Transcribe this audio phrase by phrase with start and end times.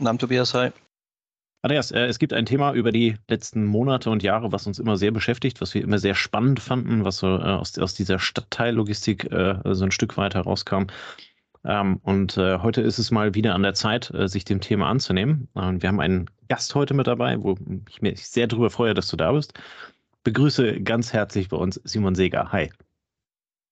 [0.00, 0.70] Namen Tobias, hi.
[1.62, 4.96] Andreas, äh, es gibt ein Thema über die letzten Monate und Jahre, was uns immer
[4.96, 9.30] sehr beschäftigt, was wir immer sehr spannend fanden, was so äh, aus, aus dieser Stadtteillogistik
[9.30, 10.84] äh, so ein Stück weit herauskam.
[11.64, 14.88] Ähm, und äh, heute ist es mal wieder an der Zeit, äh, sich dem Thema
[14.88, 15.48] anzunehmen.
[15.52, 17.58] Und wir haben einen Gast heute mit dabei, wo
[17.90, 19.52] ich mich sehr darüber freue, dass du da bist.
[20.24, 22.50] Begrüße ganz herzlich bei uns Simon Seger.
[22.52, 22.70] Hi.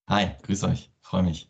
[0.08, 0.90] Hi, grüß euch.
[1.00, 1.48] Freue mich.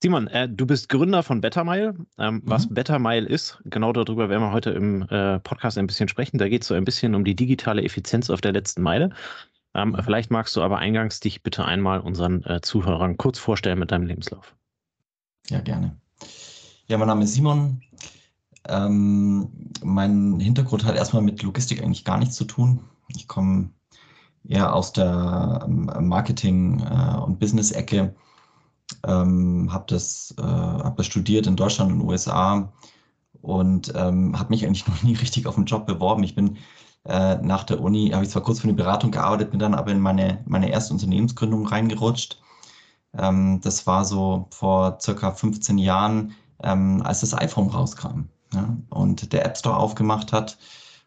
[0.00, 1.94] Simon, äh, du bist Gründer von Bettermile.
[2.18, 2.42] Ähm, mhm.
[2.44, 6.38] Was Bettermile ist, genau darüber werden wir heute im äh, Podcast ein bisschen sprechen.
[6.38, 9.10] Da geht es so ein bisschen um die digitale Effizienz auf der letzten Meile.
[9.74, 10.02] Ähm, mhm.
[10.02, 14.06] Vielleicht magst du aber eingangs dich bitte einmal unseren äh, Zuhörern kurz vorstellen mit deinem
[14.06, 14.54] Lebenslauf.
[15.48, 15.96] Ja, gerne.
[16.86, 17.82] Ja, mein Name ist Simon.
[18.68, 19.48] Ähm,
[19.82, 22.80] mein Hintergrund hat erstmal mit Logistik eigentlich gar nichts zu tun.
[23.08, 23.70] Ich komme
[24.46, 28.14] eher aus der ähm, Marketing- äh, und Business-Ecke
[29.06, 32.72] ähm, habe das, äh, hab das studiert in Deutschland und USA
[33.42, 36.22] und ähm, habe mich eigentlich noch nie richtig auf den Job beworben.
[36.24, 36.58] Ich bin
[37.04, 39.90] äh, nach der Uni, habe ich zwar kurz für eine Beratung gearbeitet, bin dann aber
[39.90, 42.40] in meine, meine erste Unternehmensgründung reingerutscht.
[43.16, 49.32] Ähm, das war so vor circa 15 Jahren, ähm, als das iPhone rauskam ja, und
[49.32, 50.58] der App Store aufgemacht hat.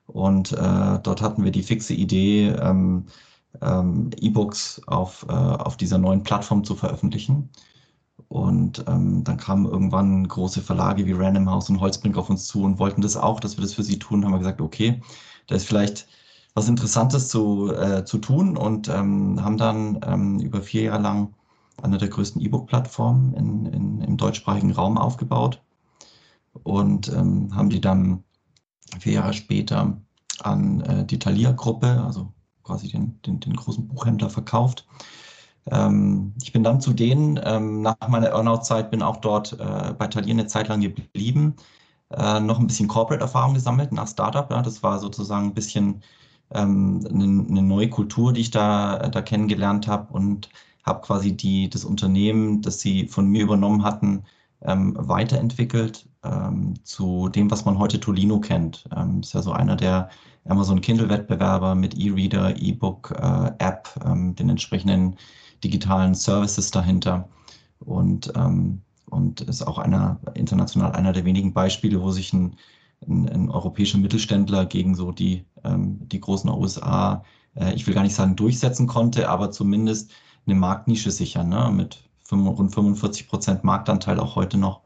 [0.07, 3.05] Und äh, dort hatten wir die fixe Idee, ähm,
[3.61, 7.49] ähm, E-Books auf, äh, auf dieser neuen Plattform zu veröffentlichen.
[8.27, 12.63] Und ähm, dann kamen irgendwann große Verlage wie Random House und Holzbrink auf uns zu
[12.63, 14.23] und wollten das auch, dass wir das für sie tun.
[14.23, 15.01] Haben wir gesagt, okay,
[15.47, 16.07] da ist vielleicht
[16.53, 21.33] was Interessantes zu, äh, zu tun und ähm, haben dann ähm, über vier Jahre lang
[21.81, 25.61] eine der größten E-Book-Plattformen in, in, im deutschsprachigen Raum aufgebaut
[26.63, 28.23] und ähm, haben die dann
[28.99, 29.97] vier Jahre später
[30.43, 32.31] an äh, die Thalia-Gruppe, also
[32.63, 34.85] quasi den, den, den großen Buchhändler, verkauft
[35.69, 40.07] ähm, ich bin dann zu denen, ähm, nach meiner Earnout-Zeit bin auch dort äh, bei
[40.07, 41.55] Talier eine Zeit lang geblieben,
[42.09, 44.49] äh, noch ein bisschen Corporate-Erfahrung gesammelt nach Startup.
[44.51, 46.03] Ja, das war sozusagen ein bisschen
[46.53, 50.49] ähm, eine, eine, neue Kultur, die ich da, da kennengelernt habe und
[50.83, 54.23] habe quasi die, das Unternehmen, das sie von mir übernommen hatten,
[54.63, 58.85] ähm, weiterentwickelt ähm, zu dem, was man heute Tolino kennt.
[58.95, 60.09] Ähm, ist ja so einer der
[60.47, 65.15] Amazon Kindle-Wettbewerber mit E-Reader, E-Book, äh, App, ähm, den entsprechenden
[65.63, 67.27] digitalen Services dahinter.
[67.79, 72.55] Und, ähm, und ist auch einer international einer der wenigen Beispiele, wo sich ein,
[73.07, 77.23] ein, ein europäischer Mittelständler gegen so die, ähm, die großen USA,
[77.55, 80.11] äh, ich will gar nicht sagen durchsetzen konnte, aber zumindest
[80.45, 81.71] eine Marktnische sichern, ne?
[81.71, 84.81] mit rund 45 Prozent Marktanteil auch heute noch.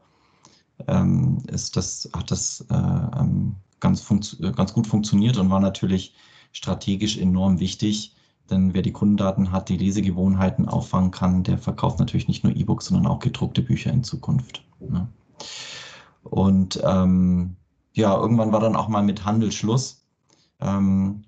[0.86, 4.06] Ähm, ist das, hat das äh, ähm, ganz,
[4.54, 6.14] ganz gut funktioniert und war natürlich
[6.52, 8.14] strategisch enorm wichtig,
[8.50, 12.86] denn wer die Kundendaten hat, die Lesegewohnheiten auffangen kann, der verkauft natürlich nicht nur E-Books,
[12.86, 14.64] sondern auch gedruckte Bücher in Zukunft.
[14.80, 15.08] Ne?
[16.22, 17.56] Und ähm,
[17.92, 20.04] ja, irgendwann war dann auch mal mit Handel Schluss.
[20.60, 21.24] Ähm,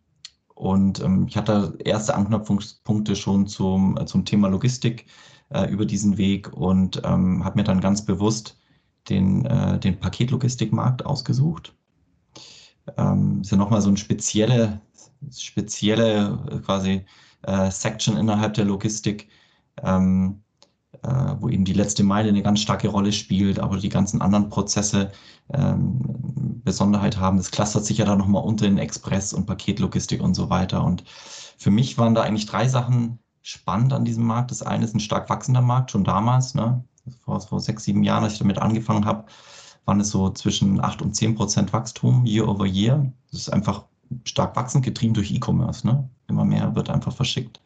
[0.55, 5.07] und ähm, ich hatte erste Anknüpfungspunkte schon zum, äh, zum Thema Logistik
[5.51, 8.58] äh, über diesen Weg und ähm, habe mir dann ganz bewusst
[9.09, 11.75] den, äh, den Paketlogistikmarkt ausgesucht.
[12.97, 14.81] Ähm, ist ja nochmal so ein spezielle,
[15.31, 17.05] spezielle äh, quasi
[17.43, 19.29] äh, Section innerhalb der Logistik,
[19.83, 20.43] ähm,
[21.03, 24.49] äh, wo eben die letzte Meile eine ganz starke Rolle spielt, aber die ganzen anderen
[24.49, 25.13] Prozesse
[25.53, 25.99] ähm,
[26.65, 27.37] Besonderheit haben.
[27.37, 30.85] Das clustert sich ja dann nochmal unter in Express- und Paketlogistik und so weiter.
[30.85, 31.05] Und
[31.59, 34.51] für mich waren da eigentlich drei Sachen spannend an diesem Markt.
[34.51, 36.85] Das eine ist ein stark wachsender Markt, schon damals, ne?
[37.25, 39.25] Vor, vor sechs, sieben Jahren, als ich damit angefangen habe,
[39.85, 43.11] waren es so zwischen 8 und 10 Prozent Wachstum year over year.
[43.31, 43.85] Das ist einfach
[44.25, 45.87] stark wachsend, getrieben durch E-Commerce.
[45.87, 46.09] Ne?
[46.29, 47.61] Immer mehr wird einfach verschickt.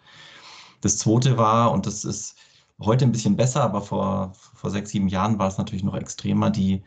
[0.81, 2.37] Das zweite war, und das ist
[2.81, 6.51] heute ein bisschen besser, aber vor, vor sechs, sieben Jahren war es natürlich noch extremer,
[6.51, 6.83] die,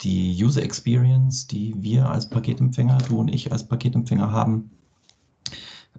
[0.00, 4.70] die User Experience, die wir als Paketempfänger, du und ich als Paketempfänger haben,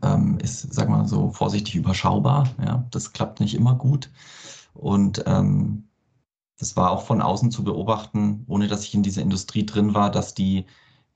[0.01, 2.49] ähm, ist, sag mal so vorsichtig überschaubar.
[2.63, 4.09] Ja, das klappt nicht immer gut.
[4.73, 5.88] Und ähm,
[6.59, 10.11] das war auch von außen zu beobachten, ohne dass ich in dieser Industrie drin war,
[10.11, 10.65] dass die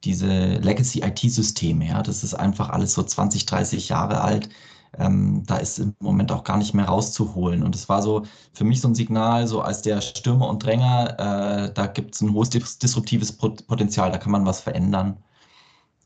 [0.04, 4.50] diese Legacy-IT-Systeme, ja, das ist einfach alles so 20, 30 Jahre alt.
[4.98, 7.64] Ähm, da ist im Moment auch gar nicht mehr rauszuholen.
[7.64, 8.24] Und es war so
[8.54, 12.22] für mich so ein Signal, so als der Stürmer und Dränger, äh, da gibt es
[12.22, 15.18] ein hohes disruptives Potenzial, da kann man was verändern.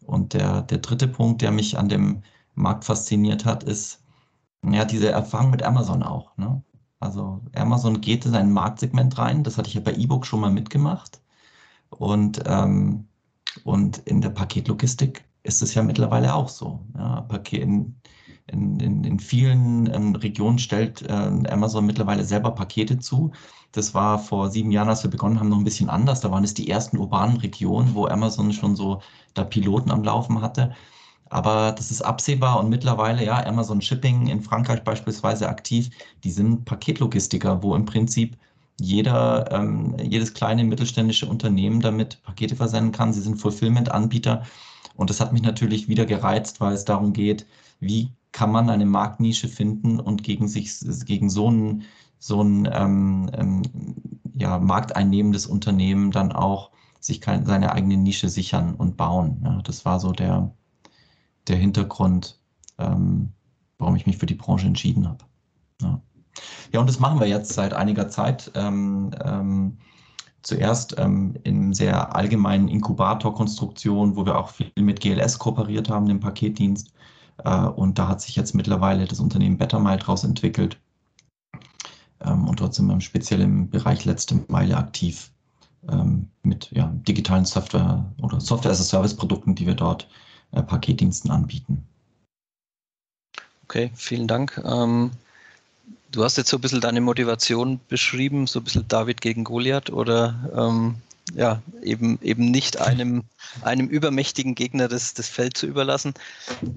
[0.06, 2.24] Und der, der dritte Punkt, der mich an dem
[2.56, 4.04] Markt fasziniert hat, ist
[4.64, 6.38] ja diese Erfahrung mit Amazon auch.
[6.38, 6.64] Ne?
[7.00, 10.52] Also Amazon geht in ein Marktsegment rein, das hatte ich ja bei E-Book schon mal
[10.52, 11.22] mitgemacht.
[11.90, 13.08] Und, ähm,
[13.64, 16.86] und in der Paketlogistik ist es ja mittlerweile auch so.
[16.96, 17.96] Ja, Paket, in,
[18.48, 23.32] in, in, in vielen ähm, Regionen stellt äh, Amazon mittlerweile selber Pakete zu.
[23.72, 26.22] Das war vor sieben Jahren, als wir begonnen haben, noch ein bisschen anders.
[26.22, 29.02] Da waren es die ersten urbanen Regionen, wo Amazon schon so
[29.34, 30.74] da Piloten am Laufen hatte.
[31.30, 35.90] Aber das ist absehbar und mittlerweile, ja, Amazon Shipping in Frankreich beispielsweise aktiv,
[36.24, 38.38] die sind Paketlogistiker, wo im Prinzip
[38.80, 43.14] jeder, ähm, jedes kleine mittelständische Unternehmen damit Pakete versenden kann.
[43.14, 44.44] Sie sind Fulfillment-Anbieter.
[44.96, 47.46] Und das hat mich natürlich wieder gereizt, weil es darum geht,
[47.80, 50.72] wie kann man eine Marktnische finden und gegen sich,
[51.06, 51.84] gegen so ein,
[52.20, 53.62] so ein ähm, ähm,
[54.36, 59.42] ja, markteinnehmendes Unternehmen dann auch sich kein, seine eigene Nische sichern und bauen.
[59.44, 60.52] Ja, das war so der,
[61.48, 62.40] der Hintergrund,
[62.78, 63.32] ähm,
[63.78, 65.24] warum ich mich für die Branche entschieden habe.
[65.82, 66.02] Ja.
[66.74, 68.52] ja, und das machen wir jetzt seit einiger Zeit.
[68.56, 69.78] Ähm, ähm,
[70.42, 76.20] zuerst ähm, in sehr allgemeinen Inkubatorkonstruktion, wo wir auch viel mit GLS kooperiert haben, dem
[76.20, 76.92] Paketdienst.
[77.44, 80.80] Äh, und da hat sich jetzt mittlerweile das Unternehmen Bettermile daraus entwickelt.
[82.22, 85.32] Ähm, und dort sind wir speziell im Bereich letzte Meile aktiv
[85.90, 90.08] ähm, mit ja, digitalen Software oder Software-as-a-Service-Produkten, die wir dort
[90.52, 91.84] äh, Paketdiensten anbieten.
[93.64, 94.62] Okay, vielen Dank.
[94.64, 95.12] Ähm,
[96.12, 99.90] du hast jetzt so ein bisschen deine Motivation beschrieben, so ein bisschen David gegen Goliath
[99.90, 100.96] oder ähm,
[101.34, 103.24] ja, eben, eben nicht einem,
[103.62, 106.14] einem übermächtigen Gegner das, das Feld zu überlassen.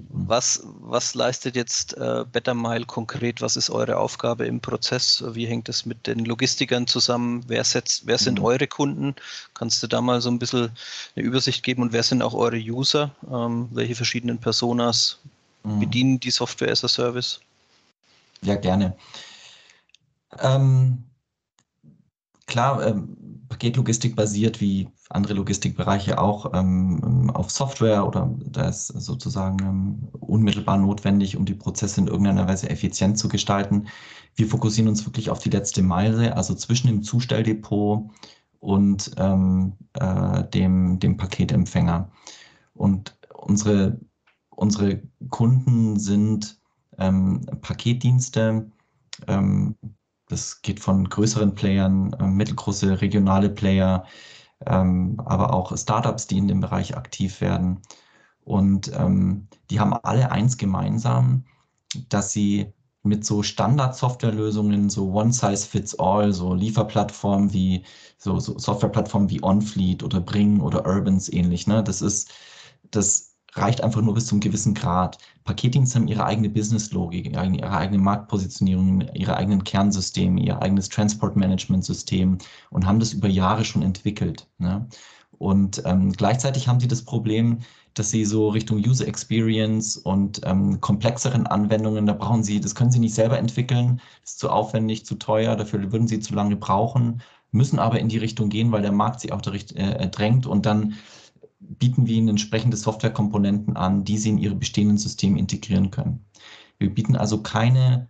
[0.09, 3.41] Was, was leistet jetzt äh, Bettermile konkret?
[3.41, 5.23] Was ist eure Aufgabe im Prozess?
[5.33, 7.45] Wie hängt es mit den Logistikern zusammen?
[7.47, 8.45] Wer, setzt, wer sind mhm.
[8.45, 9.15] eure Kunden?
[9.55, 10.71] Kannst du da mal so ein bisschen
[11.17, 11.83] eine Übersicht geben?
[11.83, 13.15] Und wer sind auch eure User?
[13.31, 15.19] Ähm, welche verschiedenen Personas
[15.63, 15.81] mhm.
[15.81, 17.41] bedienen die Software as a Service?
[18.43, 18.97] Ja, gerne.
[20.39, 21.05] Ähm,
[22.51, 23.17] klar, ähm,
[23.49, 30.79] Paketlogistik basiert, wie andere Logistikbereiche auch, ähm, auf Software oder da ist sozusagen ähm, unmittelbar
[30.79, 33.89] notwendig, um die Prozesse in irgendeiner Weise effizient zu gestalten.
[34.37, 38.09] Wir fokussieren uns wirklich auf die letzte Meile, also zwischen dem Zustelldepot
[38.61, 42.09] und ähm, äh, dem, dem Paketempfänger.
[42.75, 43.99] Und unsere,
[44.51, 46.61] unsere Kunden sind
[46.99, 48.71] ähm, Paketdienste,
[49.27, 49.75] ähm,
[50.31, 54.05] das geht von größeren Playern, äh, mittelgroße regionale Player,
[54.67, 57.83] ähm, aber auch Startups, die in dem Bereich aktiv werden.
[58.45, 61.45] Und ähm, die haben alle eins gemeinsam,
[62.09, 62.73] dass sie
[63.03, 67.85] mit so Standard-Softwarelösungen, so One-Size-Fits-All, so Lieferplattformen wie,
[68.19, 71.83] so, so Softwareplattformen wie OnFleet oder Bring oder Urbans ähnlich, ne?
[71.83, 72.31] Das ist,
[72.91, 75.19] das reicht einfach nur bis zum gewissen Grad.
[75.45, 82.39] Paketdienste haben ihre eigene Businesslogik, ihre eigene Marktpositionierung, ihre eigenen Kernsysteme, ihr eigenes Transport-Management-System
[82.71, 84.47] und haben das über Jahre schon entwickelt.
[84.59, 84.87] Ne?
[85.39, 87.61] Und ähm, gleichzeitig haben sie das Problem,
[87.95, 92.93] dass sie so Richtung User Experience und ähm, komplexeren Anwendungen, da brauchen sie, das können
[92.93, 97.23] sie nicht selber entwickeln, ist zu aufwendig, zu teuer, dafür würden sie zu lange brauchen,
[97.53, 100.67] müssen aber in die Richtung gehen, weil der Markt sie auch da äh, drängt und
[100.67, 100.95] dann
[101.61, 106.25] bieten wir ihnen entsprechende Softwarekomponenten an, die sie in ihre bestehenden Systeme integrieren können.
[106.79, 108.09] Wir bieten also keine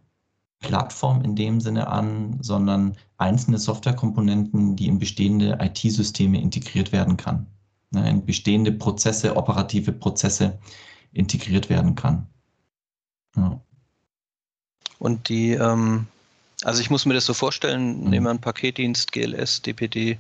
[0.60, 7.46] Plattform in dem Sinne an, sondern einzelne Softwarekomponenten, die in bestehende IT-Systeme integriert werden kann.
[7.90, 10.58] Ne, in bestehende Prozesse, operative Prozesse
[11.12, 12.26] integriert werden kann.
[13.36, 13.60] Ja.
[15.00, 16.06] Und die, ähm,
[16.62, 18.10] also ich muss mir das so vorstellen, mhm.
[18.10, 20.18] nehmen wir einen Paketdienst, GLS, DPD,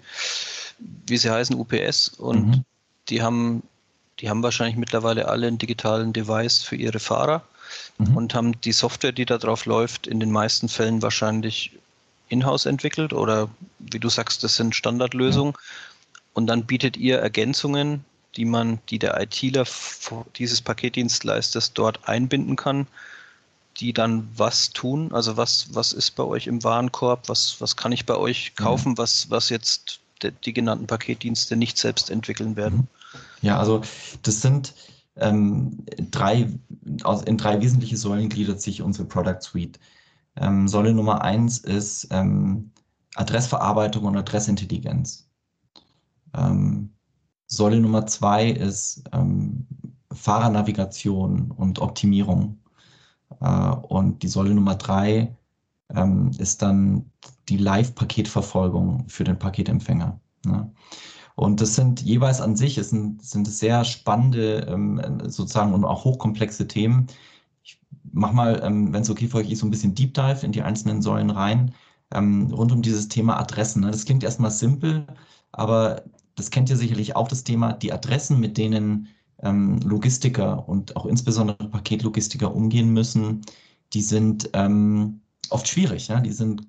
[1.06, 2.64] wie sie heißen, UPS und mhm
[3.10, 3.62] die haben,
[4.20, 7.42] die haben wahrscheinlich mittlerweile alle einen digitalen Device für ihre Fahrer
[7.98, 8.16] mhm.
[8.16, 11.72] und haben die Software, die da drauf läuft, in den meisten Fällen wahrscheinlich
[12.28, 15.54] in-house entwickelt oder wie du sagst, das sind Standardlösungen.
[15.54, 15.60] Ja.
[16.32, 18.04] Und dann bietet ihr Ergänzungen,
[18.36, 19.66] die man, die der ITler
[20.36, 22.86] dieses Paketdienstleisters dort einbinden kann,
[23.78, 25.12] die dann was tun?
[25.12, 27.28] Also was, was ist bei euch im Warenkorb?
[27.28, 28.98] Was, was kann ich bei euch kaufen, mhm.
[28.98, 32.88] was, was jetzt de, die genannten Paketdienste nicht selbst entwickeln werden?
[33.42, 33.82] Ja, also
[34.22, 34.74] das sind
[35.16, 36.48] ähm, drei,
[37.02, 39.78] aus, in drei wesentliche Säulen gliedert sich unsere Product Suite.
[40.36, 42.70] Ähm, Säule Nummer eins ist ähm,
[43.14, 45.28] Adressverarbeitung und Adressintelligenz.
[46.34, 46.90] Ähm,
[47.46, 49.66] Säule Nummer zwei ist ähm,
[50.12, 52.58] Fahrernavigation und Optimierung.
[53.40, 55.34] Äh, und die Säule Nummer drei
[55.94, 57.10] ähm, ist dann
[57.48, 60.20] die Live-Paketverfolgung für den Paketempfänger.
[60.46, 60.72] Ne?
[61.36, 66.04] Und das sind jeweils an sich, es sind, sind sehr spannende ähm, sozusagen und auch
[66.04, 67.06] hochkomplexe Themen.
[67.62, 67.80] Ich
[68.12, 70.52] mache mal, ähm, wenn es okay für euch ist, so ein bisschen Deep Dive in
[70.52, 71.74] die einzelnen Säulen rein,
[72.12, 73.82] ähm, rund um dieses Thema Adressen.
[73.82, 73.90] Ne?
[73.90, 75.06] Das klingt erstmal simpel,
[75.52, 76.02] aber
[76.34, 79.08] das kennt ihr sicherlich auch, das Thema, die Adressen, mit denen
[79.42, 83.42] ähm, Logistiker und auch insbesondere Paketlogistiker umgehen müssen,
[83.92, 85.20] die sind ähm,
[85.50, 86.08] oft schwierig.
[86.08, 86.20] Ja?
[86.20, 86.66] Die sind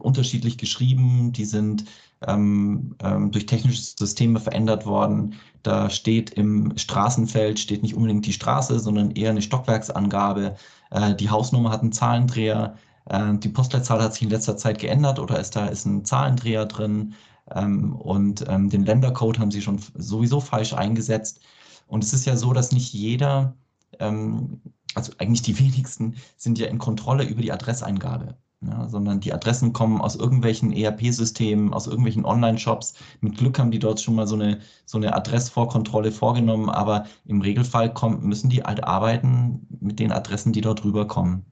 [0.00, 1.84] unterschiedlich geschrieben, die sind
[2.26, 5.34] ähm, ähm, durch technische Systeme verändert worden.
[5.62, 10.56] Da steht im Straßenfeld, steht nicht unbedingt die Straße, sondern eher eine Stockwerksangabe.
[10.90, 12.76] Äh, die Hausnummer hat einen Zahlendreher.
[13.06, 16.66] Äh, die Postleitzahl hat sich in letzter Zeit geändert oder ist da ist ein Zahlendreher
[16.66, 17.14] drin.
[17.54, 21.40] Ähm, und ähm, den Ländercode haben sie schon sowieso falsch eingesetzt.
[21.86, 23.56] Und es ist ja so, dass nicht jeder,
[23.98, 24.60] ähm,
[24.94, 29.72] also eigentlich die wenigsten, sind ja in Kontrolle über die Adresseingabe ja, sondern die Adressen
[29.72, 32.94] kommen aus irgendwelchen ERP-Systemen, aus irgendwelchen Online-Shops.
[33.20, 37.40] Mit Glück haben die dort schon mal so eine, so eine Adressvorkontrolle vorgenommen, aber im
[37.40, 41.46] Regelfall kommen, müssen die halt arbeiten mit den Adressen, die dort rüberkommen.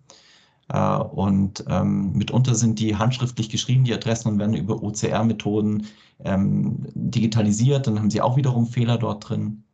[0.69, 5.87] Äh, und ähm, mitunter sind die handschriftlich geschrieben, die Adressen, und werden über OCR-Methoden
[6.25, 7.87] ähm, digitalisiert.
[7.87, 9.65] Dann haben sie auch wiederum Fehler dort drin.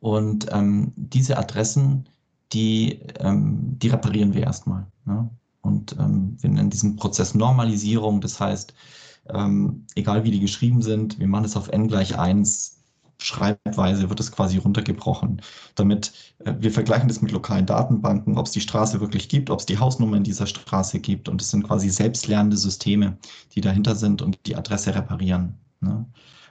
[0.00, 2.08] Und ähm, diese Adressen,
[2.52, 4.86] die, ähm, die reparieren wir erstmal.
[5.04, 5.28] Ne?
[5.64, 8.20] Und ähm, wir nennen diesen Prozess Normalisierung.
[8.20, 8.74] Das heißt,
[9.30, 12.82] ähm, egal wie die geschrieben sind, wir machen es auf n gleich 1.
[13.18, 15.40] Schreibweise wird es quasi runtergebrochen,
[15.76, 19.60] damit äh, wir vergleichen das mit lokalen Datenbanken, ob es die Straße wirklich gibt, ob
[19.60, 21.28] es die Hausnummer in dieser Straße gibt.
[21.28, 23.16] Und es sind quasi selbstlernende Systeme,
[23.54, 25.54] die dahinter sind und die Adresse reparieren.
[25.80, 26.04] Ne?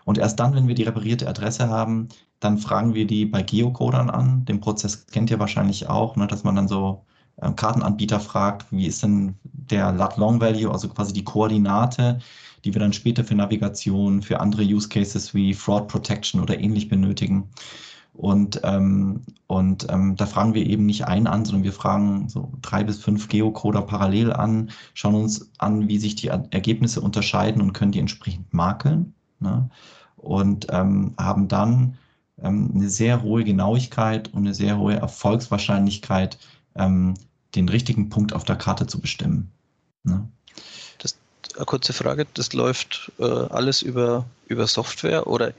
[0.06, 2.08] Und erst dann, wenn wir die reparierte Adresse haben,
[2.40, 4.46] dann fragen wir die bei Geocodern an.
[4.46, 7.06] Den Prozess kennt ihr wahrscheinlich auch, ne, dass man dann so
[7.56, 12.20] Kartenanbieter fragt, wie ist denn der Lat-Long-Value, also quasi die Koordinate,
[12.64, 16.90] die wir dann später für Navigation, für andere Use Cases wie Fraud Protection oder ähnlich
[16.90, 17.50] benötigen.
[18.14, 22.52] Und, ähm, und ähm, da fragen wir eben nicht einen an, sondern wir fragen so
[22.62, 27.74] drei bis fünf Geocoder parallel an, schauen uns an, wie sich die Ergebnisse unterscheiden und
[27.74, 29.16] können die entsprechend makeln.
[29.40, 29.70] Ne?
[30.18, 31.98] Und ähm, haben dann
[32.42, 36.38] ähm, eine sehr hohe Genauigkeit und eine sehr hohe Erfolgswahrscheinlichkeit,
[36.76, 37.16] ähm,
[37.56, 39.52] den richtigen Punkt auf der Karte zu bestimmen.
[40.04, 40.28] Ne?
[41.00, 41.18] Das,
[41.56, 45.54] eine kurze Frage, das läuft äh, alles über, über Software oder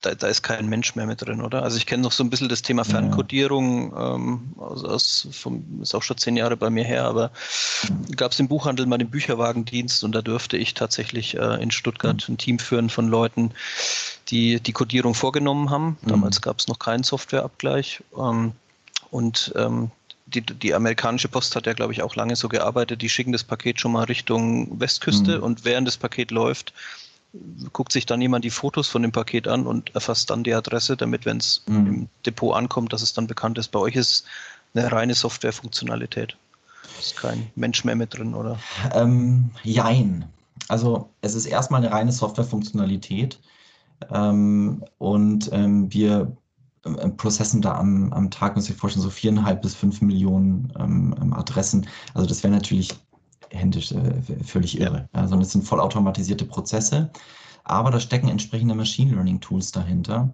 [0.00, 1.62] da, da, ist kein Mensch mehr mit drin, oder?
[1.62, 4.14] Also ich kenne noch so ein bisschen das Thema Fernkodierung, ja.
[4.14, 7.30] ähm, aus, aus vom, ist auch schon zehn Jahre bei mir her, aber
[7.88, 8.14] mhm.
[8.16, 12.28] gab es im Buchhandel mal den Bücherwagendienst und da dürfte ich tatsächlich äh, in Stuttgart
[12.28, 12.34] mhm.
[12.34, 13.52] ein Team führen von Leuten,
[14.28, 15.96] die die Kodierung vorgenommen haben.
[16.02, 16.42] Damals mhm.
[16.42, 18.02] gab es noch keinen Softwareabgleich.
[18.18, 18.52] Ähm,
[19.10, 19.90] und ähm,
[20.34, 23.02] die, die amerikanische Post hat ja, glaube ich, auch lange so gearbeitet.
[23.02, 25.42] Die schicken das Paket schon mal Richtung Westküste mhm.
[25.42, 26.72] und während das Paket läuft,
[27.72, 30.96] guckt sich dann jemand die Fotos von dem Paket an und erfasst dann die Adresse,
[30.96, 31.86] damit, wenn es mhm.
[31.86, 33.68] im Depot ankommt, dass es dann bekannt ist.
[33.68, 34.24] Bei euch ist
[34.74, 36.36] eine reine Softwarefunktionalität.
[36.98, 38.58] Ist kein Mensch mehr mit drin, oder?
[38.92, 40.24] Ähm, jein.
[40.68, 43.38] Also es ist erstmal eine reine Softwarefunktionalität.
[44.12, 46.36] Ähm, und ähm, wir
[47.16, 51.32] Prozessen da am, am Tag, muss ich vorstellen, so viereinhalb bis fünf Millionen ähm, ähm
[51.32, 51.86] Adressen.
[52.12, 52.94] Also das wäre natürlich
[53.50, 55.08] händisch äh, völlig irre.
[55.14, 55.22] Ja.
[55.22, 57.10] Also das sind vollautomatisierte Prozesse,
[57.64, 60.32] aber da stecken entsprechende Machine Learning Tools dahinter.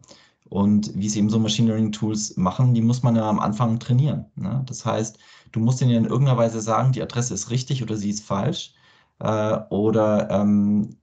[0.48, 3.78] Und wie es eben so Machine Learning Tools machen, die muss man ja am Anfang
[3.78, 4.26] trainieren.
[4.34, 4.64] Ne?
[4.66, 5.18] Das heißt,
[5.52, 8.74] du musst ihnen in irgendeiner Weise sagen, die Adresse ist richtig oder sie ist falsch.
[9.20, 10.96] Äh, oder ähm,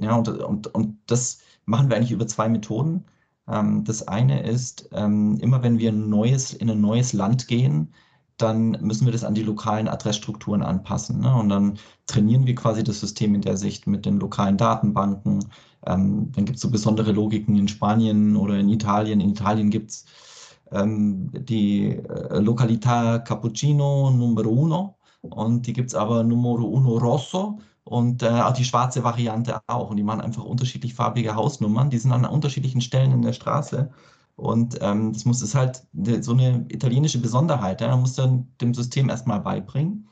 [0.00, 3.04] ja, und, und, und das machen wir eigentlich über zwei Methoden.
[3.48, 7.92] Ähm, das eine ist, ähm, immer wenn wir ein neues, in ein neues Land gehen,
[8.38, 11.20] dann müssen wir das an die lokalen Adressstrukturen anpassen.
[11.20, 11.34] Ne?
[11.34, 15.44] Und dann trainieren wir quasi das System in der Sicht mit den lokalen Datenbanken.
[15.86, 19.20] Ähm, dann gibt es so besondere Logiken in Spanien oder in Italien.
[19.20, 20.04] In Italien gibt es
[20.72, 27.58] ähm, die äh, Località Cappuccino Numero Uno und die gibt es aber Numero Uno Rosso
[27.84, 29.90] und äh, auch die schwarze Variante auch.
[29.90, 31.90] Und die machen einfach unterschiedlich farbige Hausnummern.
[31.90, 33.90] Die sind an unterschiedlichen Stellen in der Straße.
[34.36, 35.84] Und ähm, das muss ist halt
[36.20, 37.80] so eine italienische Besonderheit.
[37.80, 37.88] Ja?
[37.88, 40.08] Man muss dann dem System erstmal beibringen.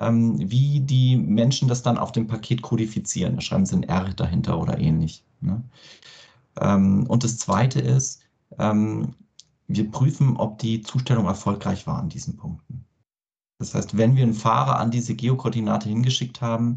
[0.00, 3.36] ähm, wie die Menschen das dann auf dem Paket kodifizieren.
[3.36, 5.24] Da schreiben sie ein R dahinter oder ähnlich.
[5.40, 5.62] Ne?
[6.60, 8.22] Ähm, und das Zweite ist,
[8.58, 9.14] ähm,
[9.68, 12.84] wir prüfen, ob die Zustellung erfolgreich war an diesen Punkten.
[13.58, 16.76] Das heißt, wenn wir einen Fahrer an diese Geokoordinate hingeschickt haben,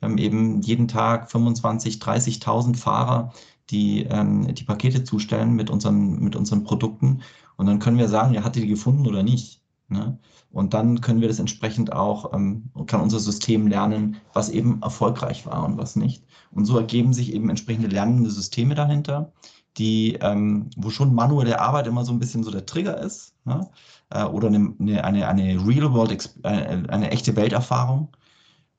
[0.00, 3.32] wir haben eben jeden Tag 25, 30.000 Fahrer,
[3.70, 7.22] die ähm, die Pakete zustellen mit unseren, mit unseren Produkten.
[7.56, 9.62] Und dann können wir sagen, ja, hat die gefunden oder nicht?
[9.88, 10.18] Ne?
[10.50, 15.46] Und dann können wir das entsprechend auch, ähm, kann unser System lernen, was eben erfolgreich
[15.46, 16.24] war und was nicht.
[16.50, 19.32] Und so ergeben sich eben entsprechende lernende Systeme dahinter,
[19.76, 23.68] die, ähm, wo schon manuelle Arbeit immer so ein bisschen so der Trigger ist, ne?
[24.10, 24.74] äh, oder eine,
[25.04, 28.16] eine, eine Real-World, eine, äh, eine, echte Welterfahrung.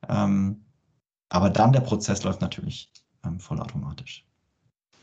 [0.10, 0.66] Ähm,
[1.30, 2.90] aber dann der Prozess läuft natürlich
[3.26, 4.24] ähm, vollautomatisch.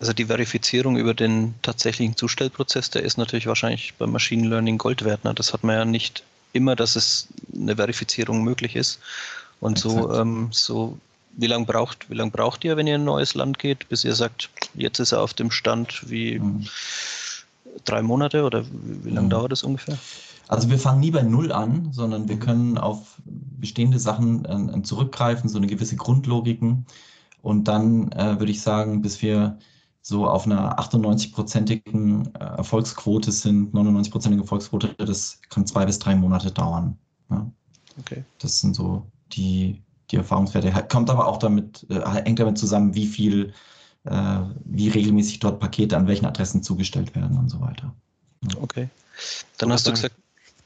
[0.00, 5.04] Also die Verifizierung über den tatsächlichen Zustellprozess, der ist natürlich wahrscheinlich beim Machine Learning Gold
[5.04, 5.24] wert.
[5.24, 5.34] Ne?
[5.34, 9.00] Das hat man ja nicht immer, dass es eine Verifizierung möglich ist.
[9.60, 10.98] Und so, ähm, so
[11.36, 14.14] wie lange braucht, wie braucht ihr, wenn ihr in ein neues Land geht, bis ihr
[14.14, 16.68] sagt, jetzt ist er auf dem Stand wie mhm.
[17.84, 19.30] drei Monate oder wie, wie lange mhm.
[19.30, 19.98] dauert das ungefähr?
[20.48, 22.40] Also wir fangen nie bei Null an, sondern wir mhm.
[22.40, 26.86] können auf bestehende Sachen äh, zurückgreifen, so eine gewisse Grundlogiken.
[27.42, 29.58] Und dann äh, würde ich sagen, bis wir
[30.00, 36.50] so auf einer 98-prozentigen äh, Erfolgsquote sind, 99-prozentige Erfolgsquote, das kann zwei bis drei Monate
[36.50, 36.98] dauern.
[37.30, 37.50] Ja.
[37.98, 38.24] Okay.
[38.38, 40.72] Das sind so die, die Erfahrungswerte.
[40.88, 43.54] Kommt aber auch damit, äh, hängt damit zusammen, wie viel,
[44.04, 47.94] äh, wie regelmäßig dort Pakete an welchen Adressen zugestellt werden und so weiter.
[48.42, 48.60] Ja.
[48.60, 48.90] Okay.
[49.56, 50.14] Dann hast du gesagt,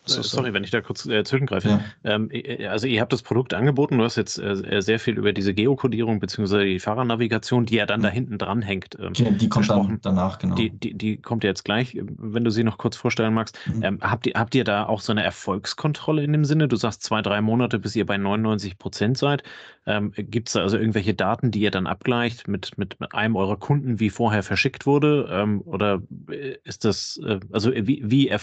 [0.09, 1.69] so, sorry, wenn ich da kurz äh, zwischengreife.
[1.69, 1.81] Ja.
[2.05, 2.31] Ähm,
[2.69, 6.21] also ihr habt das Produkt angeboten, du hast jetzt äh, sehr viel über diese Geokodierung
[6.21, 6.65] bzw.
[6.65, 8.97] die Fahrernavigation, die ja dann da hinten dran hängt.
[9.01, 10.55] Ähm, die, die kommt dann danach, genau.
[10.55, 13.59] Die, die, die, kommt ja jetzt gleich, wenn du sie noch kurz vorstellen magst.
[13.67, 13.83] Mhm.
[13.83, 16.69] Ähm, habt, ihr, habt ihr da auch so eine Erfolgskontrolle in dem Sinne?
[16.69, 19.43] Du sagst zwei, drei Monate, bis ihr bei 99 Prozent seid.
[19.87, 23.57] Ähm, Gibt es da also irgendwelche Daten, die ihr dann abgleicht mit, mit, einem eurer
[23.57, 25.29] Kunden, wie vorher verschickt wurde?
[25.31, 28.35] Ähm, oder äh, ist das, äh, also wie, wie,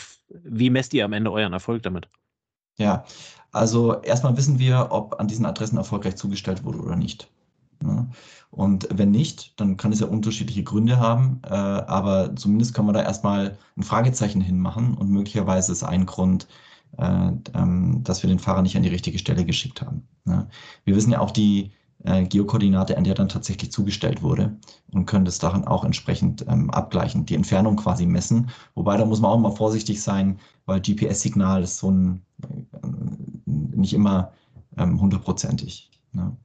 [0.43, 2.09] wie messt ihr am Ende euren Erfolg damit?
[2.77, 3.05] Ja,
[3.51, 7.29] also erstmal wissen wir, ob an diesen Adressen erfolgreich zugestellt wurde oder nicht.
[7.83, 8.07] Ja.
[8.51, 12.93] Und wenn nicht, dann kann es ja unterschiedliche Gründe haben, äh, aber zumindest können wir
[12.93, 16.47] da erstmal ein Fragezeichen hinmachen und möglicherweise ist ein Grund,
[16.97, 20.07] äh, ähm, dass wir den Fahrer nicht an die richtige Stelle geschickt haben.
[20.25, 20.47] Ja.
[20.85, 21.71] Wir wissen ja auch die
[22.05, 24.55] Geokoordinate, an der dann tatsächlich zugestellt wurde
[24.91, 28.49] und können das daran auch entsprechend ähm, abgleichen, die Entfernung quasi messen.
[28.75, 32.87] Wobei da muss man auch mal vorsichtig sein, weil GPS-Signal ist so ein äh,
[33.45, 34.31] nicht immer
[34.77, 35.89] ähm, hundertprozentig.
[36.11, 36.35] Ne?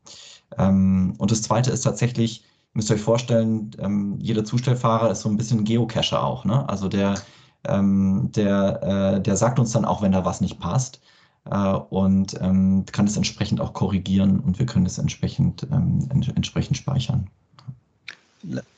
[0.59, 5.29] Ähm, und das zweite ist tatsächlich, müsst ihr euch vorstellen, ähm, jeder Zustellfahrer ist so
[5.29, 6.45] ein bisschen Geocacher auch.
[6.45, 6.69] Ne?
[6.69, 7.17] Also der,
[7.65, 8.83] ähm, der,
[9.17, 11.01] äh, der sagt uns dann auch, wenn da was nicht passt
[11.49, 16.77] äh, und ähm, kann es entsprechend auch korrigieren und wir können es entsprechend, ähm, entsprechend
[16.77, 17.29] speichern.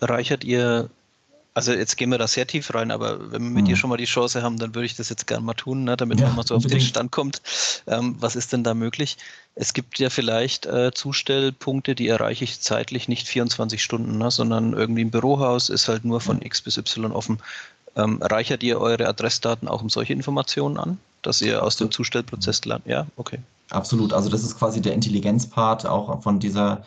[0.00, 0.90] Reichert ihr,
[1.54, 3.68] also jetzt gehen wir da sehr tief rein, aber wenn wir mit mhm.
[3.68, 5.96] dir schon mal die Chance haben, dann würde ich das jetzt gerne mal tun, ne,
[5.96, 7.42] damit ja, man mal so auf den Stand kommt.
[7.86, 9.18] Ähm, was ist denn da möglich?
[9.54, 14.72] Es gibt ja vielleicht äh, Zustellpunkte, die erreiche ich zeitlich nicht 24 Stunden, ne, sondern
[14.72, 17.38] irgendwie ein Bürohaus ist halt nur von X bis Y offen.
[17.96, 20.98] Ähm, reichert ihr eure Adressdaten auch um solche Informationen an?
[21.22, 22.86] dass ihr aus dem Zustellprozess lernt.
[22.86, 23.38] Ja, okay.
[23.70, 24.12] Absolut.
[24.12, 26.84] Also das ist quasi der Intelligenzpart auch von dieser,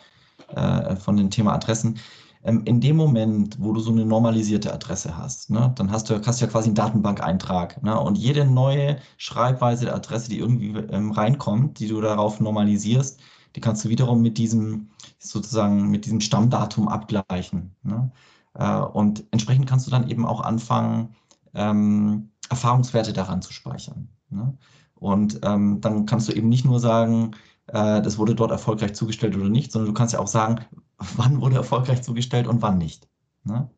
[0.54, 1.98] äh, von dem Thema Adressen.
[2.44, 6.20] Ähm, in dem Moment, wo du so eine normalisierte Adresse hast, ne, dann hast du,
[6.24, 7.82] hast du ja quasi einen Datenbankeintrag.
[7.82, 13.18] Ne, und jede neue Schreibweise der Adresse, die irgendwie ähm, reinkommt, die du darauf normalisierst,
[13.56, 17.74] die kannst du wiederum mit diesem, sozusagen, mit diesem Stammdatum abgleichen.
[17.82, 18.10] Ne?
[18.58, 21.14] Äh, und entsprechend kannst du dann eben auch anfangen,
[21.54, 24.08] ähm, Erfahrungswerte daran zu speichern.
[24.30, 24.56] Ne?
[24.94, 27.32] Und ähm, dann kannst du eben nicht nur sagen,
[27.66, 30.64] äh, das wurde dort erfolgreich zugestellt oder nicht, sondern du kannst ja auch sagen,
[31.16, 33.08] wann wurde erfolgreich zugestellt und wann nicht.
[33.44, 33.70] Ne?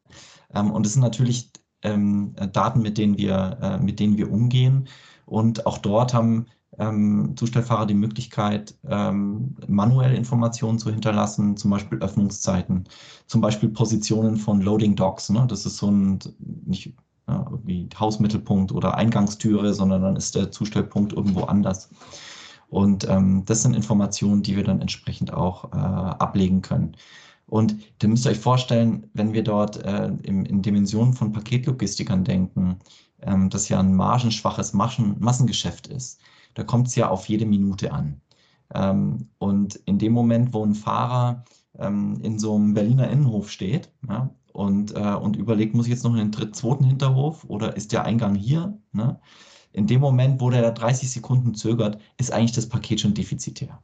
[0.54, 1.50] Ähm, und es sind natürlich
[1.82, 4.88] ähm, Daten, mit denen wir, äh, mit denen wir umgehen.
[5.26, 6.46] Und auch dort haben
[6.78, 12.84] ähm, Zustellfahrer die Möglichkeit, ähm, manuell Informationen zu hinterlassen, zum Beispiel Öffnungszeiten,
[13.26, 15.30] zum Beispiel Positionen von Loading Docks.
[15.30, 15.46] Ne?
[15.48, 16.94] Das ist so ein, nicht
[17.28, 21.90] ja, wie Hausmittelpunkt oder Eingangstüre, sondern dann ist der Zustellpunkt irgendwo anders.
[22.68, 26.96] Und ähm, das sind Informationen, die wir dann entsprechend auch äh, ablegen können.
[27.46, 32.24] Und da müsst ihr euch vorstellen, wenn wir dort äh, in, in Dimensionen von Paketlogistikern
[32.24, 32.78] denken,
[33.22, 36.20] ähm, das ja ein margenschwaches Maschen, Massengeschäft ist,
[36.58, 38.20] da kommt es ja auf jede Minute an.
[38.74, 41.44] Ähm, und in dem Moment, wo ein Fahrer
[41.78, 46.04] ähm, in so einem Berliner Innenhof steht ja, und, äh, und überlegt, muss ich jetzt
[46.04, 48.76] noch in den dritten, zweiten Hinterhof oder ist der Eingang hier?
[48.92, 49.20] Ne?
[49.72, 53.80] in dem Moment, wo der da 30 Sekunden zögert, ist eigentlich das Paket schon defizitär.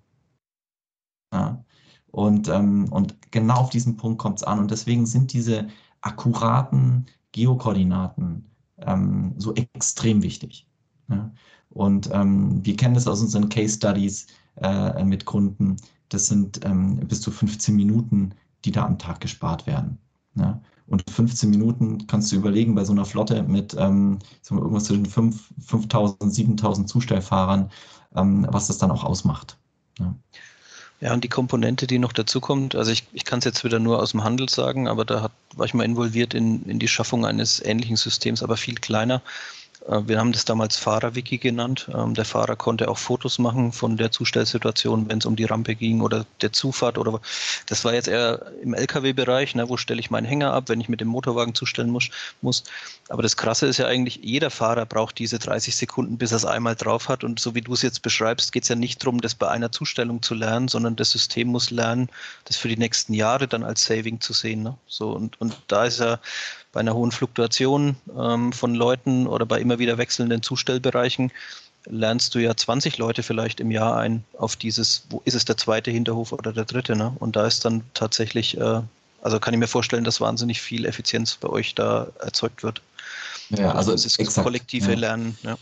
[1.33, 1.65] Ja.
[2.11, 4.59] Und, ähm, und genau auf diesen Punkt kommt es an.
[4.59, 5.69] Und deswegen sind diese
[6.01, 10.67] akkuraten Geokoordinaten ähm, so extrem wichtig.
[11.09, 11.33] Ja.
[11.71, 14.27] Und ähm, wir kennen das aus unseren Case Studies
[14.61, 15.77] äh, mit Kunden.
[16.09, 18.33] Das sind ähm, bis zu 15 Minuten,
[18.65, 19.99] die da am Tag gespart werden.
[20.37, 20.61] Ja.
[20.87, 24.19] Und 15 Minuten kannst du überlegen bei so einer Flotte mit ähm,
[24.51, 27.71] irgendwas zwischen 5.000, 7.000 Zustellfahrern,
[28.15, 29.57] ähm, was das dann auch ausmacht.
[29.99, 30.15] Ja.
[31.01, 33.99] Ja, und die Komponente, die noch dazukommt, also ich, ich kann es jetzt wieder nur
[33.99, 37.27] aus dem Handel sagen, aber da hat, war ich mal involviert in, in die Schaffung
[37.27, 39.21] eines ähnlichen Systems, aber viel kleiner.
[39.89, 41.89] Äh, wir haben das damals Fahrerwiki genannt.
[41.95, 45.75] Ähm, der Fahrer konnte auch Fotos machen von der Zustellsituation, wenn es um die Rampe
[45.75, 47.21] ging oder der Zufahrt oder
[47.67, 50.89] das war jetzt eher im LKW-Bereich, ne, wo stelle ich meinen Hänger ab, wenn ich
[50.89, 52.09] mit dem Motorwagen zustellen muss,
[52.41, 52.65] muss.
[53.09, 56.45] Aber das Krasse ist ja eigentlich, jeder Fahrer braucht diese 30 Sekunden, bis er es
[56.45, 57.25] einmal drauf hat.
[57.25, 59.73] Und so wie du es jetzt beschreibst, geht es ja nicht darum, das bei einer
[59.73, 62.09] Zustellung zu lernen, sondern das System muss lernen,
[62.45, 64.63] das für die nächsten Jahre dann als Saving zu sehen.
[64.63, 64.77] Ne?
[64.87, 66.19] So, und, und da ist ja
[66.75, 71.31] bei einer hohen Fluktuation ähm, von Leuten oder bei immer wieder wechselnden Zustellbereichen
[71.87, 75.57] lernst du ja 20 Leute vielleicht im Jahr ein auf dieses, wo ist es der
[75.57, 77.15] zweite Hinterhof oder der dritte, ne?
[77.21, 78.81] Und da ist dann tatsächlich, äh,
[79.23, 82.81] also kann ich mir vorstellen, dass wahnsinnig viel Effizienz bei euch da erzeugt wird.
[83.51, 84.99] Ja, also das ist exakt, kollektive ja.
[84.99, 85.59] Lernen, ja.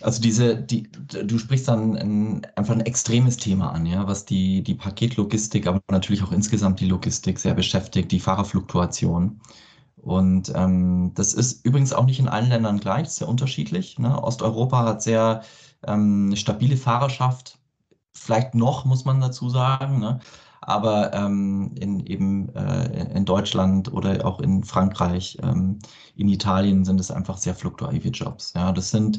[0.00, 0.90] Also diese, die,
[1.24, 5.80] du sprichst dann ein, einfach ein extremes Thema an, ja, was die, die Paketlogistik, aber
[5.90, 9.40] natürlich auch insgesamt die Logistik sehr beschäftigt, die Fahrerfluktuation.
[10.06, 13.98] Und ähm, das ist übrigens auch nicht in allen Ländern gleich, sehr unterschiedlich.
[13.98, 14.22] Ne?
[14.22, 15.42] Osteuropa hat sehr
[15.84, 17.58] ähm, stabile Fahrerschaft,
[18.14, 19.98] vielleicht noch, muss man dazu sagen.
[19.98, 20.20] Ne?
[20.60, 25.80] Aber ähm, in, eben äh, in Deutschland oder auch in Frankreich, ähm,
[26.14, 28.52] in Italien sind es einfach sehr fluktuative Jobs.
[28.54, 28.70] Ja?
[28.70, 29.18] Das sind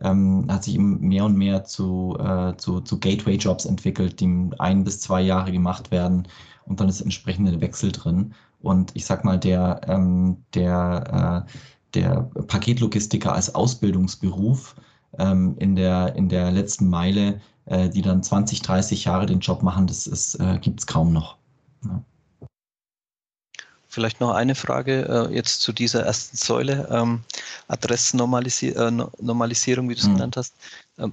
[0.00, 5.00] ähm, hat sich mehr und mehr zu, äh, zu, zu Gateway-Jobs entwickelt, die ein bis
[5.00, 6.28] zwei Jahre gemacht werden
[6.66, 8.34] und dann ist entsprechende Wechsel drin.
[8.60, 11.52] Und ich sag mal, der, ähm, der, äh,
[11.94, 14.74] der Paketlogistiker als Ausbildungsberuf
[15.18, 19.62] ähm, in, der, in der letzten Meile, äh, die dann 20, 30 Jahre den Job
[19.62, 21.36] machen, das äh, gibt es kaum noch.
[21.84, 22.02] Ja.
[23.98, 27.24] Vielleicht noch eine Frage äh, jetzt zu dieser ersten Säule, ähm,
[27.66, 30.14] Adressnormalisierung, äh, wie du es hm.
[30.14, 30.54] genannt hast.
[31.00, 31.12] Ähm,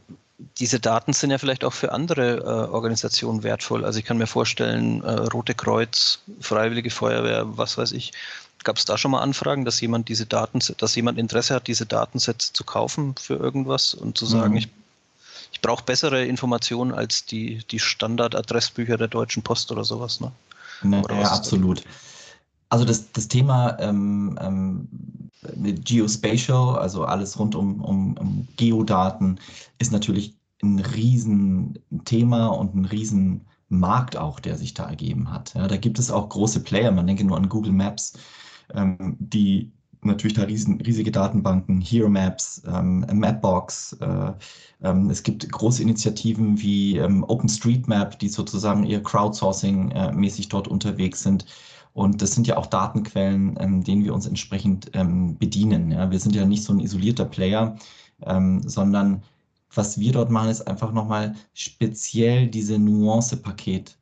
[0.60, 3.84] diese Daten sind ja vielleicht auch für andere äh, Organisationen wertvoll.
[3.84, 8.12] Also ich kann mir vorstellen, äh, Rote Kreuz, Freiwillige Feuerwehr, was weiß ich.
[8.64, 11.88] Gab es da schon mal Anfragen, dass jemand diese Daten, dass jemand Interesse hat, diese
[11.88, 14.58] Datensätze zu kaufen für irgendwas und zu sagen, mhm.
[14.58, 14.70] ich,
[15.54, 20.32] ich brauche bessere Informationen als die, die Standardadressbücher der Deutschen Post oder sowas, ne?
[20.84, 21.82] ne ja, absolut.
[22.76, 24.90] Also das, das Thema ähm, ähm,
[25.86, 29.40] Geospatial, also alles rund um, um, um Geodaten,
[29.80, 35.54] ist natürlich ein Riesenthema und ein Riesenmarkt auch, der sich da ergeben hat.
[35.54, 38.18] Ja, da gibt es auch große Player, man denke nur an Google Maps,
[38.74, 43.94] ähm, die natürlich da riesen, riesige Datenbanken, Hero Maps, ähm, Mapbox.
[44.02, 44.34] Äh,
[44.84, 51.24] ähm, es gibt große Initiativen wie ähm, OpenStreetMap, die sozusagen eher Crowdsourcing-mäßig äh, dort unterwegs
[51.24, 51.46] sind.
[51.96, 55.92] Und das sind ja auch Datenquellen, ähm, denen wir uns entsprechend ähm, bedienen.
[55.92, 56.12] Ja?
[56.12, 57.78] Wir sind ja nicht so ein isolierter Player,
[58.22, 59.24] ähm, sondern
[59.74, 63.98] was wir dort machen, ist einfach nochmal speziell diese Nuance-Paket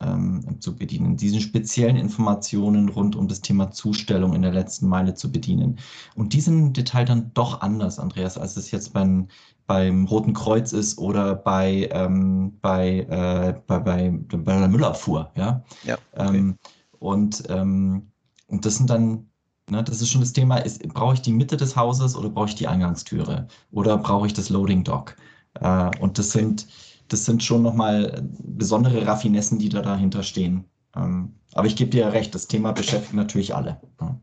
[0.00, 5.14] ähm, zu bedienen, diesen speziellen Informationen rund um das Thema Zustellung in der letzten Meile
[5.14, 5.78] zu bedienen.
[6.16, 9.26] Und diesen Detail dann doch anders, Andreas, als es jetzt beim,
[9.66, 15.30] beim Roten Kreuz ist oder bei, ähm, bei, äh, bei, bei, bei der Müllabfuhr.
[15.34, 15.64] Ja.
[15.84, 16.36] ja okay.
[16.36, 16.58] Ähm,
[16.98, 18.10] und, ähm,
[18.48, 19.28] und das sind dann,
[19.70, 22.48] ne, das ist schon das Thema, ist, brauche ich die Mitte des Hauses oder brauche
[22.48, 23.46] ich die Eingangstüre?
[23.70, 25.16] Oder brauche ich das Loading Dock?
[25.60, 26.66] Äh, und das sind,
[27.08, 30.64] das sind schon nochmal besondere Raffinessen, die da dahinter stehen.
[30.96, 33.80] Ähm, aber ich gebe dir ja recht, das Thema beschäftigt natürlich alle.
[34.00, 34.20] Ja.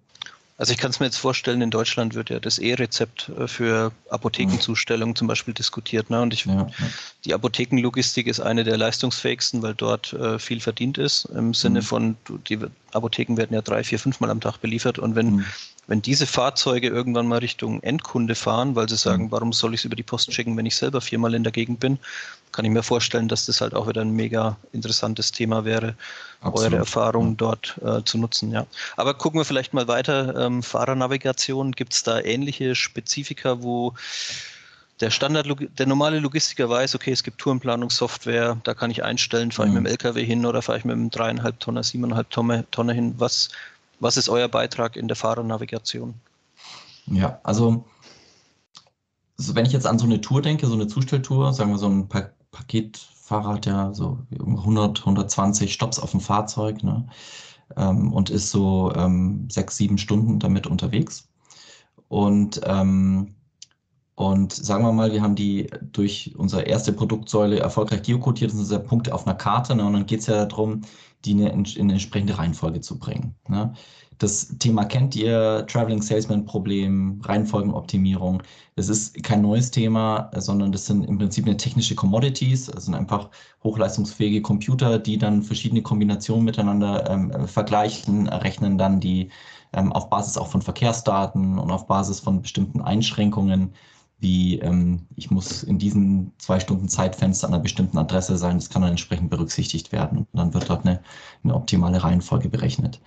[0.58, 3.92] Also ich kann es mir jetzt vorstellen, in Deutschland wird ja das E-Rezept äh, für
[4.10, 6.10] Apothekenzustellung zum Beispiel diskutiert.
[6.10, 6.22] Ne?
[6.22, 6.68] Und ich, ja, ja.
[7.26, 11.26] die Apothekenlogistik ist eine der leistungsfähigsten, weil dort äh, viel verdient ist.
[11.26, 11.86] Im Sinne mhm.
[11.86, 12.60] von, die
[12.94, 14.98] Apotheken werden ja drei, vier, fünfmal am Tag beliefert.
[14.98, 15.46] Und wenn mhm
[15.88, 19.32] wenn diese Fahrzeuge irgendwann mal Richtung Endkunde fahren, weil sie sagen, mhm.
[19.32, 21.80] warum soll ich es über die Post schicken, wenn ich selber viermal in der Gegend
[21.80, 22.00] bin,
[22.52, 25.96] kann ich mir vorstellen, dass das halt auch wieder ein mega interessantes Thema wäre,
[26.42, 26.72] Absolut.
[26.72, 28.52] eure Erfahrungen dort äh, zu nutzen.
[28.52, 28.66] Ja.
[28.96, 30.36] Aber gucken wir vielleicht mal weiter.
[30.46, 33.94] Ähm, Fahrernavigation, gibt es da ähnliche Spezifika, wo
[35.02, 39.68] der Standard, der normale Logistiker weiß, okay, es gibt Tourenplanungssoftware, da kann ich einstellen, fahre
[39.68, 39.84] ich mhm.
[39.84, 43.14] mit dem LKW hin oder fahre ich mit einem dreieinhalb Tonner, siebeneinhalb Tonne, Tonne hin.
[43.18, 43.50] Was,
[44.00, 46.16] was ist euer Beitrag in der Fahrernavigation?
[47.08, 47.86] Ja, also
[49.38, 51.88] also wenn ich jetzt an so eine Tour denke, so eine Zustelltour, sagen wir so
[51.88, 57.06] ein pa Paketfahrer hat ja so 100, 120 Stops auf dem Fahrzeug ne?
[57.76, 61.28] Ähm, und ist so ähm, sechs, sieben Stunden damit unterwegs.
[62.08, 63.36] Und ähm,
[64.16, 68.88] und sagen wir mal, wir haben die durch unsere erste Produktsäule erfolgreich geokodiert, das sind
[68.88, 69.76] Punkte auf einer Karte.
[69.76, 69.86] Ne?
[69.86, 70.82] Und dann geht es ja darum,
[71.26, 73.36] die in eine entsprechende Reihenfolge zu bringen.
[73.48, 73.74] Ne?
[74.18, 78.42] Das Thema kennt ihr, Traveling Salesman Problem, Reihenfolgenoptimierung.
[78.76, 82.68] Das ist kein neues Thema, sondern das sind im Prinzip eine technische Commodities.
[82.68, 83.30] Das sind einfach
[83.64, 89.32] hochleistungsfähige Computer, die dann verschiedene Kombinationen miteinander ähm, vergleichen, errechnen dann die
[89.74, 93.74] ähm, auf Basis auch von Verkehrsdaten und auf Basis von bestimmten Einschränkungen
[94.20, 98.70] wie ähm, ich muss in diesen zwei Stunden Zeitfenster an einer bestimmten Adresse sein, das
[98.70, 101.02] kann dann entsprechend berücksichtigt werden und dann wird dort eine,
[101.44, 103.02] eine optimale Reihenfolge berechnet.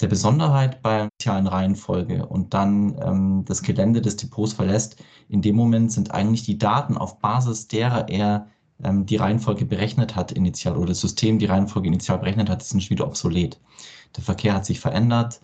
[0.00, 4.96] Der Besonderheit bei initialen Reihenfolge und dann ähm, das Gelände des Depots verlässt,
[5.28, 8.46] in dem Moment sind eigentlich die Daten auf Basis derer er
[8.82, 12.88] ähm, die Reihenfolge berechnet hat initial oder das System die Reihenfolge initial berechnet hat, sind
[12.88, 13.60] wieder obsolet.
[14.16, 15.40] Der Verkehr hat sich verändert,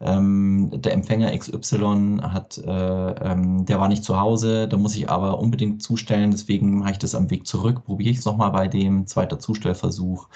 [0.00, 5.10] ähm, der Empfänger XY hat, äh, ähm, der war nicht zu Hause, da muss ich
[5.10, 8.66] aber unbedingt zustellen, deswegen mache ich das am Weg zurück, probiere ich es nochmal bei
[8.66, 10.28] dem, zweiter Zustellversuch.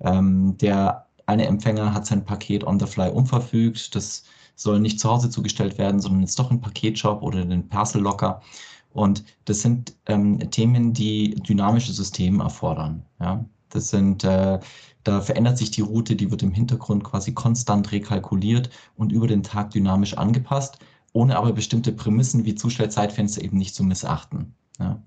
[0.00, 5.10] Ähm, der eine Empfänger hat sein Paket on the fly umverfügt, das soll nicht zu
[5.10, 8.40] Hause zugestellt werden, sondern jetzt doch im Paketshop oder den Parcel Locker.
[8.92, 13.04] Und das sind ähm, Themen, die dynamische Systeme erfordern.
[13.20, 13.44] Ja?
[13.70, 14.58] Das sind äh,
[15.04, 19.42] da verändert sich die Route, die wird im Hintergrund quasi konstant rekalkuliert und über den
[19.42, 20.78] Tag dynamisch angepasst,
[21.12, 24.54] ohne aber bestimmte Prämissen wie Zustellzeitfenster eben nicht zu missachten.
[24.78, 25.02] Ja.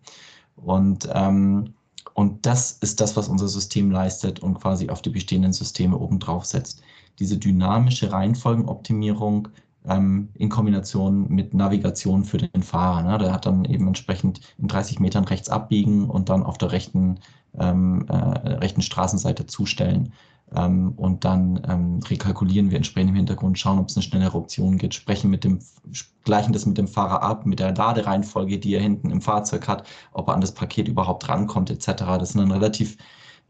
[0.56, 1.74] Und, ähm,
[2.14, 6.46] und das ist das, was unser System leistet und quasi auf die bestehenden Systeme obendrauf
[6.46, 6.82] setzt.
[7.20, 9.50] Diese dynamische Reihenfolgenoptimierung
[9.88, 13.04] ähm, in Kombination mit Navigation für den Fahrer.
[13.04, 13.18] Ne?
[13.18, 17.20] Der hat dann eben entsprechend in 30 Metern rechts abbiegen und dann auf der rechten
[17.60, 20.14] ähm, äh, rechten Straßenseite zustellen.
[20.56, 24.78] Ähm, und dann ähm, rekalkulieren wir entsprechend im Hintergrund, schauen, ob es eine schnellere Option
[24.78, 25.60] gibt, sprechen mit dem,
[26.24, 29.88] gleichen das mit dem Fahrer ab, mit der Ladereihenfolge, die er hinten im Fahrzeug hat,
[30.14, 32.04] ob er an das Paket überhaupt rankommt, etc.
[32.20, 32.98] Das sind dann relativ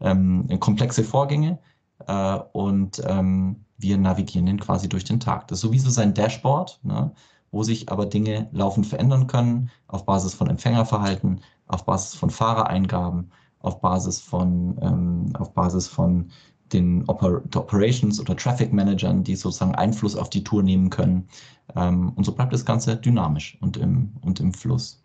[0.00, 1.58] ähm, komplexe Vorgänge
[2.06, 5.48] äh, und ähm, wir navigieren den quasi durch den Tag.
[5.48, 7.12] Das ist sowieso sein Dashboard, ne,
[7.50, 13.32] wo sich aber Dinge laufend verändern können, auf Basis von Empfängerverhalten, auf Basis von Fahrereingaben
[13.66, 16.30] auf Basis von, ähm, auf Basis von
[16.72, 21.28] den Oper Operations oder Traffic Managern, die sozusagen Einfluss auf die Tour nehmen können.
[21.74, 25.00] Ähm, und so bleibt das Ganze dynamisch und im, und im Fluss.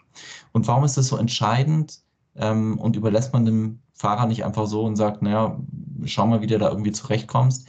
[0.53, 2.01] Und warum ist das so entscheidend?
[2.35, 5.59] Ähm, und überlässt man dem Fahrer nicht einfach so und sagt, naja,
[6.05, 7.67] schau mal, wie du da irgendwie zurechtkommst.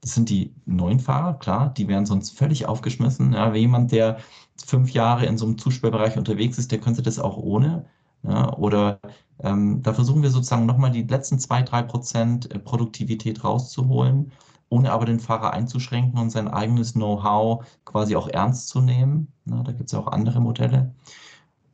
[0.00, 3.32] Das sind die neuen Fahrer, klar, die wären sonst völlig aufgeschmissen.
[3.32, 4.18] Ja, jemand, der
[4.64, 7.86] fünf Jahre in so einem Zustellbereich unterwegs ist, der könnte das auch ohne.
[8.22, 9.00] Ja, oder
[9.40, 14.32] ähm, da versuchen wir sozusagen nochmal die letzten zwei, drei Prozent äh, Produktivität rauszuholen,
[14.68, 19.28] ohne aber den Fahrer einzuschränken und sein eigenes Know-how quasi auch ernst zu nehmen.
[19.46, 20.94] Ja, da gibt es ja auch andere Modelle.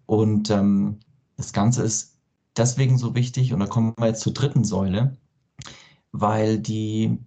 [0.07, 1.01] Und ähm,
[1.37, 2.19] das Ganze ist
[2.57, 5.17] deswegen so wichtig, und da kommen wir jetzt zur dritten Säule,
[6.13, 7.19] weil die,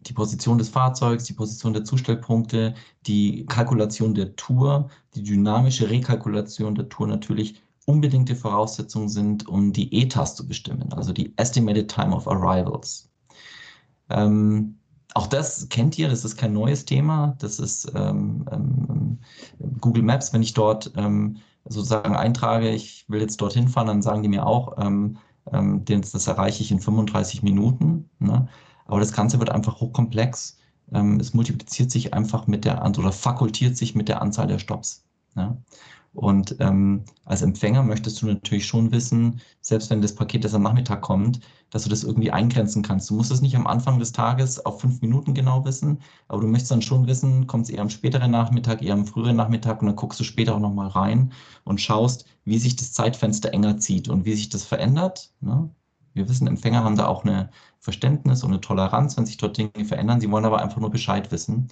[0.00, 2.74] die Position des Fahrzeugs, die Position der Zustellpunkte,
[3.06, 10.02] die Kalkulation der Tour, die dynamische Rekalkulation der Tour natürlich unbedingte Voraussetzungen sind, um die
[10.02, 13.08] ETAs zu bestimmen, also die Estimated Time of Arrivals.
[14.10, 14.76] Ähm,
[15.14, 17.36] auch das kennt ihr, das ist kein neues Thema.
[17.38, 19.18] Das ist ähm, ähm,
[19.80, 20.32] Google Maps.
[20.32, 24.46] Wenn ich dort ähm, sozusagen eintrage, ich will jetzt dorthin fahren, dann sagen die mir
[24.46, 25.16] auch, ähm,
[25.52, 28.10] ähm, das erreiche ich in 35 Minuten.
[28.18, 28.46] Ne?
[28.84, 30.58] Aber das Ganze wird einfach hochkomplex.
[30.92, 35.04] es multipliziert sich einfach mit der oder fakultiert sich mit der Anzahl der Stops.
[35.34, 35.56] Ne?
[36.16, 40.62] Und ähm, als Empfänger möchtest du natürlich schon wissen, selbst wenn das Paket das am
[40.62, 43.10] Nachmittag kommt, dass du das irgendwie eingrenzen kannst.
[43.10, 46.48] Du musst es nicht am Anfang des Tages auf fünf Minuten genau wissen, aber du
[46.48, 49.88] möchtest dann schon wissen, kommt es eher am späteren Nachmittag, eher am früheren Nachmittag und
[49.88, 51.32] dann guckst du später auch nochmal rein
[51.64, 55.34] und schaust, wie sich das Zeitfenster enger zieht und wie sich das verändert.
[55.42, 55.68] Ne?
[56.14, 59.84] Wir wissen, Empfänger haben da auch eine Verständnis und eine Toleranz, wenn sich dort Dinge
[59.84, 60.18] verändern.
[60.18, 61.68] Sie wollen aber einfach nur Bescheid wissen.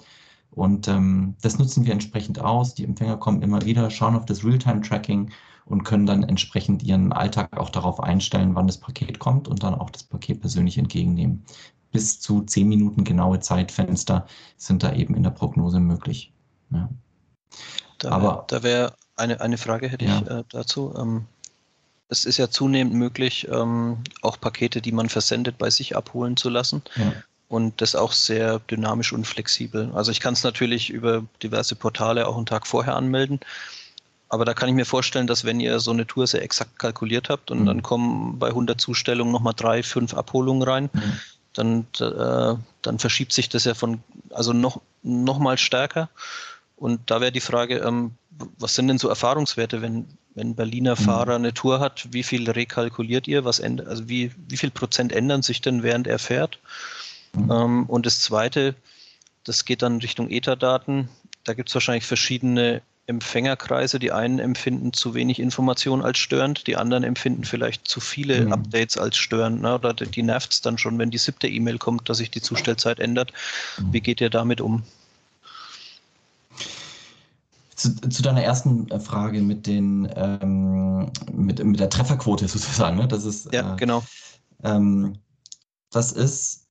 [0.55, 2.75] Und ähm, das nutzen wir entsprechend aus.
[2.75, 5.31] Die Empfänger kommen immer wieder, schauen auf das Realtime-Tracking
[5.65, 9.75] und können dann entsprechend ihren Alltag auch darauf einstellen, wann das Paket kommt und dann
[9.75, 11.45] auch das Paket persönlich entgegennehmen.
[11.91, 16.33] Bis zu zehn Minuten genaue Zeitfenster sind da eben in der Prognose möglich.
[16.71, 16.89] Ja.
[17.99, 20.21] Da Aber da wäre eine, eine Frage hätte ja.
[20.21, 20.95] ich äh, dazu.
[20.97, 21.25] Ähm,
[22.09, 26.49] es ist ja zunehmend möglich, ähm, auch Pakete, die man versendet, bei sich abholen zu
[26.49, 26.83] lassen.
[26.97, 27.13] Ja
[27.49, 29.91] und das auch sehr dynamisch und flexibel.
[29.95, 33.41] Also ich kann es natürlich über diverse Portale auch einen Tag vorher anmelden,
[34.29, 37.29] aber da kann ich mir vorstellen, dass wenn ihr so eine Tour sehr exakt kalkuliert
[37.29, 37.67] habt und mhm.
[37.67, 41.21] dann kommen bei 100 Zustellungen nochmal drei, fünf Abholungen rein, mhm.
[41.53, 46.09] dann, äh, dann verschiebt sich das ja von, also noch, noch mal stärker.
[46.77, 48.13] Und da wäre die Frage, ähm,
[48.59, 51.05] was sind denn so Erfahrungswerte, wenn, wenn Berliner mhm.
[51.05, 53.45] Fahrer eine Tour hat, wie viel rekalkuliert ihr?
[53.45, 56.59] Was ändert, also wie, wie viel Prozent ändern sich denn, während er fährt?
[57.37, 58.75] Ähm, und das zweite,
[59.45, 61.09] das geht dann Richtung Etherdaten.
[61.45, 63.99] Da gibt es wahrscheinlich verschiedene Empfängerkreise.
[63.99, 68.53] Die einen empfinden zu wenig Information als störend, die anderen empfinden vielleicht zu viele mhm.
[68.53, 69.61] Updates als störend.
[69.61, 69.75] Ne?
[69.75, 73.01] Oder die nervt es dann schon, wenn die siebte E-Mail kommt, dass sich die Zustellzeit
[73.01, 73.33] ändert.
[73.91, 74.85] Wie geht ihr damit um?
[77.75, 83.09] Zu, zu, deiner ersten äh, Frage mit den ähm, mit, mit der Trefferquote sozusagen, ne?
[83.09, 84.05] Das ist ja äh, genau.
[84.63, 85.19] Ähm,
[85.91, 86.64] das ist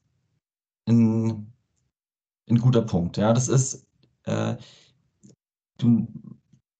[0.88, 1.54] ein,
[2.50, 3.18] ein guter Punkt.
[3.18, 3.86] Ja, das ist
[4.26, 4.58] äh,
[5.78, 6.08] du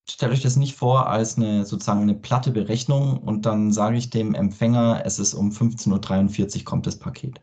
[0.10, 4.10] stellt euch das nicht vor als eine sozusagen eine platte Berechnung und dann sage ich
[4.10, 7.42] dem Empfänger, es ist um 15.43 Uhr kommt das Paket,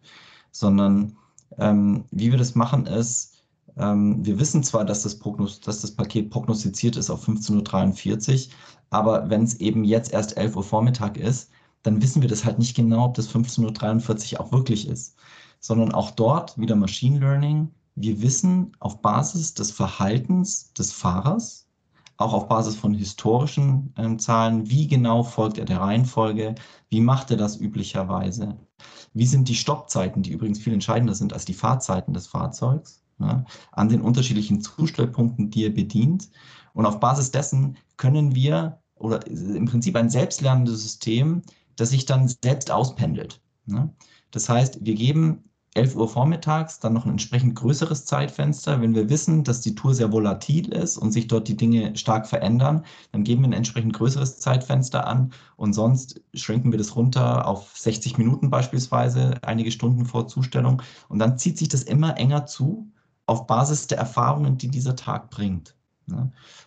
[0.53, 1.17] sondern
[1.59, 3.43] ähm, wie wir das machen ist,
[3.79, 8.55] ähm, wir wissen zwar, dass das, Prognos dass das Paket prognostiziert ist auf 15.43 Uhr,
[8.91, 11.51] aber wenn es eben jetzt erst 11 Uhr Vormittag ist,
[11.83, 15.17] dann wissen wir das halt nicht genau, ob das 15.43 Uhr auch wirklich ist,
[15.61, 17.71] sondern auch dort wieder Machine Learning
[18.03, 21.67] wir wissen auf Basis des Verhaltens des Fahrers,
[22.17, 26.55] auch auf Basis von historischen äh, Zahlen, wie genau folgt er der Reihenfolge,
[26.89, 28.57] wie macht er das üblicherweise,
[29.15, 33.45] wie sind die Stoppzeiten, die übrigens viel entscheidender sind als die Fahrzeiten des Fahrzeugs, ja,
[33.73, 36.31] an den unterschiedlichen Zustellpunkten, die er bedient.
[36.73, 41.43] Und auf Basis dessen können wir, oder im Prinzip ein selbstlernendes System,
[41.77, 43.41] das sich dann selbst auspendelt.
[43.67, 43.93] Ne?
[44.31, 48.81] Das heißt, wir geben 11 Uhr vormittags, dann noch ein entsprechend größeres Zeitfenster.
[48.81, 52.27] Wenn wir wissen, dass die Tour sehr volatil ist und sich dort die Dinge stark
[52.27, 57.47] verändern, dann geben wir ein entsprechend größeres Zeitfenster an und sonst schränken wir das runter
[57.47, 60.83] auf 60 Minuten beispielsweise, einige Stunden vor Zustellung.
[61.09, 62.91] Und dann zieht sich das immer enger zu
[63.27, 65.77] auf Basis der Erfahrungen, die dieser Tag bringt.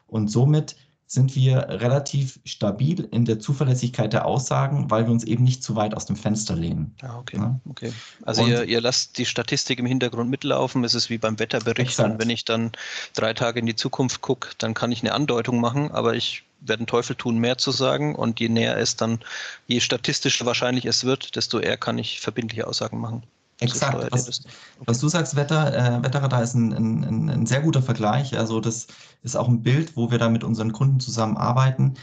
[0.08, 0.78] Und somit
[1.14, 5.76] sind wir relativ stabil in der Zuverlässigkeit der Aussagen, weil wir uns eben nicht zu
[5.76, 6.96] weit aus dem Fenster lehnen.
[7.04, 7.38] Ah, okay.
[7.38, 7.60] Ja?
[7.70, 7.94] okay.
[8.24, 10.84] Also ihr, ihr, lasst die Statistik im Hintergrund mitlaufen.
[10.84, 11.92] Es ist wie beim Wetterbericht.
[11.92, 12.14] Exakt.
[12.14, 12.72] Und wenn ich dann
[13.14, 16.84] drei Tage in die Zukunft gucke, dann kann ich eine Andeutung machen, aber ich werde
[16.84, 18.16] den Teufel tun, mehr zu sagen.
[18.16, 19.20] Und je näher es dann,
[19.68, 23.22] je statistischer wahrscheinlich es wird, desto eher kann ich verbindliche Aussagen machen.
[23.64, 24.12] Exakt.
[24.12, 24.50] Was, okay.
[24.86, 28.38] was, du sagst, Wetter, äh, Wetterradar ist ein, ein, ein, sehr guter Vergleich.
[28.38, 28.88] Also das
[29.22, 31.96] ist auch ein Bild, wo wir da mit unseren Kunden zusammenarbeiten.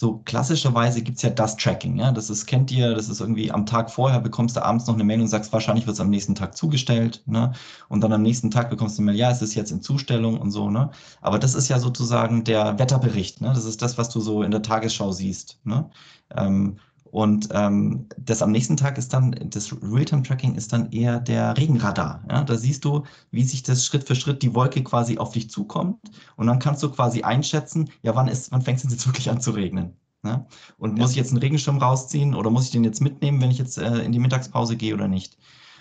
[0.00, 1.98] So klassischerweise gibt es ja das Tracking.
[1.98, 2.12] Ja?
[2.12, 5.02] Das ist, kennt ihr, das ist irgendwie am Tag vorher bekommst du abends noch eine
[5.02, 7.20] Mail und sagst, wahrscheinlich wird es am nächsten Tag zugestellt.
[7.26, 7.52] Ne?
[7.88, 10.38] Und dann am nächsten Tag bekommst du eine Mail, ja, es ist jetzt in Zustellung
[10.38, 10.70] und so.
[10.70, 10.90] Ne?
[11.20, 13.40] Aber das ist ja sozusagen der Wetterbericht.
[13.40, 13.48] Ne?
[13.48, 15.58] Das ist das, was du so in der Tagesschau siehst.
[15.64, 15.90] Ne?
[16.36, 16.76] Ähm,
[17.10, 22.22] und ähm, das am nächsten Tag ist dann, das Realtime-Tracking ist dann eher der Regenradar.
[22.30, 22.44] Ja?
[22.44, 25.98] Da siehst du, wie sich das Schritt für Schritt die Wolke quasi auf dich zukommt.
[26.36, 29.40] Und dann kannst du quasi einschätzen, ja, wann ist, wann fängt es jetzt wirklich an
[29.40, 29.96] zu regnen?
[30.24, 30.46] Ja?
[30.76, 31.02] Und ja.
[31.02, 33.78] muss ich jetzt einen Regenschirm rausziehen oder muss ich den jetzt mitnehmen, wenn ich jetzt
[33.78, 35.38] äh, in die Mittagspause gehe oder nicht?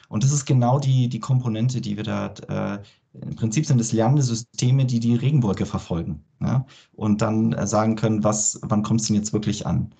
[0.10, 2.80] Und das ist genau die, die Komponente, die wir da, äh,
[3.22, 6.66] im Prinzip sind es lernende Systeme, die die Regenwolke verfolgen ja?
[6.94, 9.94] und dann äh, sagen können, was, wann kommt es denn jetzt wirklich an?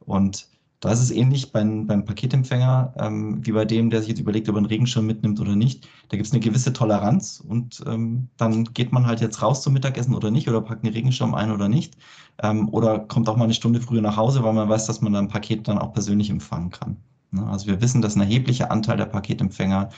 [0.00, 0.48] Und
[0.86, 4.48] da ist es ähnlich beim, beim Paketempfänger ähm, wie bei dem, der sich jetzt überlegt,
[4.48, 5.88] ob er einen Regenschirm mitnimmt oder nicht.
[6.10, 9.72] Da gibt es eine gewisse Toleranz und ähm, dann geht man halt jetzt raus zum
[9.72, 11.96] Mittagessen oder nicht oder packt einen Regenschirm ein oder nicht.
[12.40, 15.16] Ähm, oder kommt auch mal eine Stunde früher nach Hause, weil man weiß, dass man
[15.16, 16.96] ein Paket dann auch persönlich empfangen kann.
[17.32, 17.44] Ne?
[17.48, 19.88] Also wir wissen, dass ein erheblicher Anteil der Paketempfänger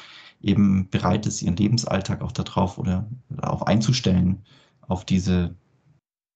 [0.40, 3.06] eben bereit ist, ihren Lebensalltag auch darauf oder
[3.42, 4.38] auch einzustellen
[4.86, 5.54] auf diese,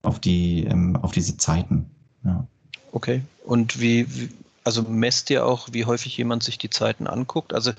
[0.03, 1.87] auf die, ähm, auf diese Zeiten.
[2.23, 2.47] Ja.
[2.93, 3.23] Okay.
[3.47, 4.29] Und wie, wie,
[4.65, 7.53] also messt ihr auch, wie häufig jemand sich die Zeiten anguckt?
[7.53, 7.73] Also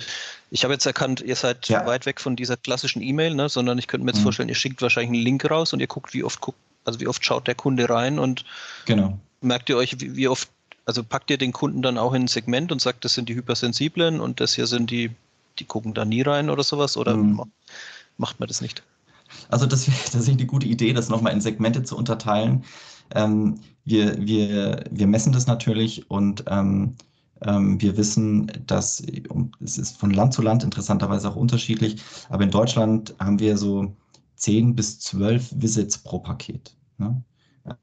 [0.52, 1.86] ich habe jetzt erkannt, ihr seid ja.
[1.86, 4.24] weit weg von dieser klassischen E-Mail, ne, sondern ich könnte mir jetzt mhm.
[4.24, 7.08] vorstellen, ihr schickt wahrscheinlich einen Link raus und ihr guckt, wie oft guckt, also wie
[7.08, 8.44] oft schaut der Kunde rein und
[8.86, 9.18] genau.
[9.42, 10.50] merkt ihr euch, wie, wie oft,
[10.86, 13.36] also packt ihr den Kunden dann auch in ein Segment und sagt, das sind die
[13.36, 15.12] Hypersensiblen und das hier sind die,
[15.60, 17.44] die gucken da nie rein oder sowas oder mhm.
[18.18, 18.84] macht man das nicht?
[19.50, 22.66] Also das wäre tatsächlich eine gute Idee, das nochmal in Segmente zu unterteilen.
[23.14, 26.96] Ähm, wir, wir, wir messen das natürlich und ähm,
[27.42, 29.04] ähm, wir wissen, dass
[29.60, 33.96] es ist von Land zu Land interessanterweise auch unterschiedlich, aber in Deutschland haben wir so
[34.38, 36.76] 10 bis 12 Visits pro Paket.
[36.98, 37.24] Ne?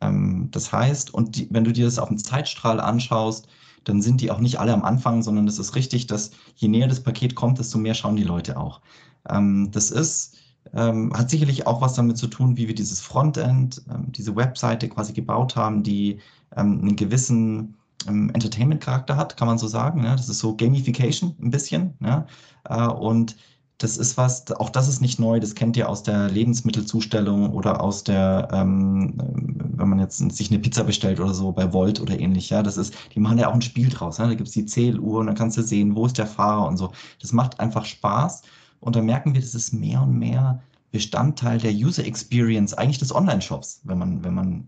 [0.00, 3.48] Ähm, das heißt, und die, wenn du dir das auf dem Zeitstrahl anschaust,
[3.84, 6.88] dann sind die auch nicht alle am Anfang, sondern es ist richtig, dass je näher
[6.88, 8.80] das Paket kommt, desto mehr schauen die Leute auch.
[9.28, 10.36] Ähm, das ist
[10.74, 14.88] Ähm, hat sicherlich auch was damit zu tun, wie wir dieses Frontend, ähm, diese Webseite
[14.88, 16.20] quasi gebaut haben, die
[16.56, 17.74] ähm, einen gewissen
[18.08, 20.02] ähm, Entertainment-Charakter hat, kann man so sagen.
[20.02, 20.14] Ne?
[20.16, 21.94] Das ist so Gamification ein bisschen.
[21.98, 22.26] Ne?
[22.68, 23.36] Äh, und
[23.78, 27.80] das ist was, auch das ist nicht neu, das kennt ihr aus der Lebensmittelzustellung oder
[27.80, 32.18] aus der, ähm, wenn man jetzt sich eine Pizza bestellt oder so bei Volt oder
[32.20, 34.28] ähnlich, ja, das ist, die machen ja auch ein Spiel draus, ne?
[34.28, 36.76] da gibt es die Zähluhr und dann kannst du sehen, wo ist der Fahrer und
[36.76, 36.92] so.
[37.20, 38.42] Das macht einfach Spaß
[38.80, 43.14] und da merken wir, das ist mehr und mehr Bestandteil der User Experience eigentlich des
[43.14, 44.66] Online-Shops, wenn man, wenn man,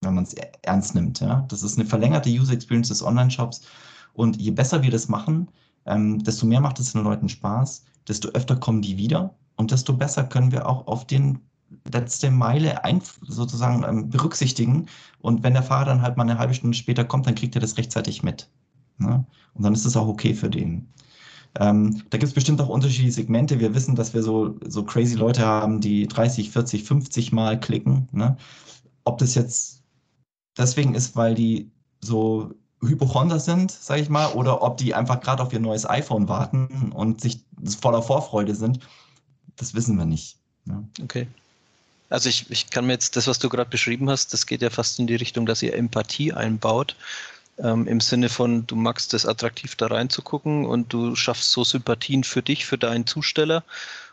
[0.00, 1.44] wenn man es ernst nimmt, ja.
[1.48, 3.62] Das ist eine verlängerte User Experience des Online-Shops
[4.14, 5.48] und je besser wir das machen,
[5.86, 9.92] ähm, desto mehr macht es den Leuten Spaß desto öfter kommen die wieder und desto
[9.92, 11.40] besser können wir auch auf den
[11.90, 14.86] letzte Meile ein, sozusagen ähm, berücksichtigen.
[15.20, 17.60] Und wenn der Fahrer dann halt mal eine halbe Stunde später kommt, dann kriegt er
[17.60, 18.48] das rechtzeitig mit.
[18.98, 19.24] Ne?
[19.54, 20.88] Und dann ist es auch okay für den.
[21.60, 23.60] Ähm, da gibt es bestimmt auch unterschiedliche Segmente.
[23.60, 28.08] Wir wissen, dass wir so, so crazy Leute haben, die 30, 40, 50 Mal klicken.
[28.12, 28.36] Ne?
[29.04, 29.82] Ob das jetzt
[30.58, 35.42] deswegen ist, weil die so Hypochonder sind, sage ich mal, oder ob die einfach gerade
[35.42, 37.40] auf ihr neues iPhone warten und sich
[37.80, 38.80] voller Vorfreude sind,
[39.56, 40.36] das wissen wir nicht.
[40.66, 40.82] Ja.
[41.02, 41.26] Okay.
[42.10, 44.70] Also ich, ich kann mir jetzt das, was du gerade beschrieben hast, das geht ja
[44.70, 46.96] fast in die Richtung, dass ihr Empathie einbaut.
[47.58, 52.24] Ähm, Im Sinne von, du magst es attraktiv da reinzugucken und du schaffst so Sympathien
[52.24, 53.62] für dich, für deinen Zusteller.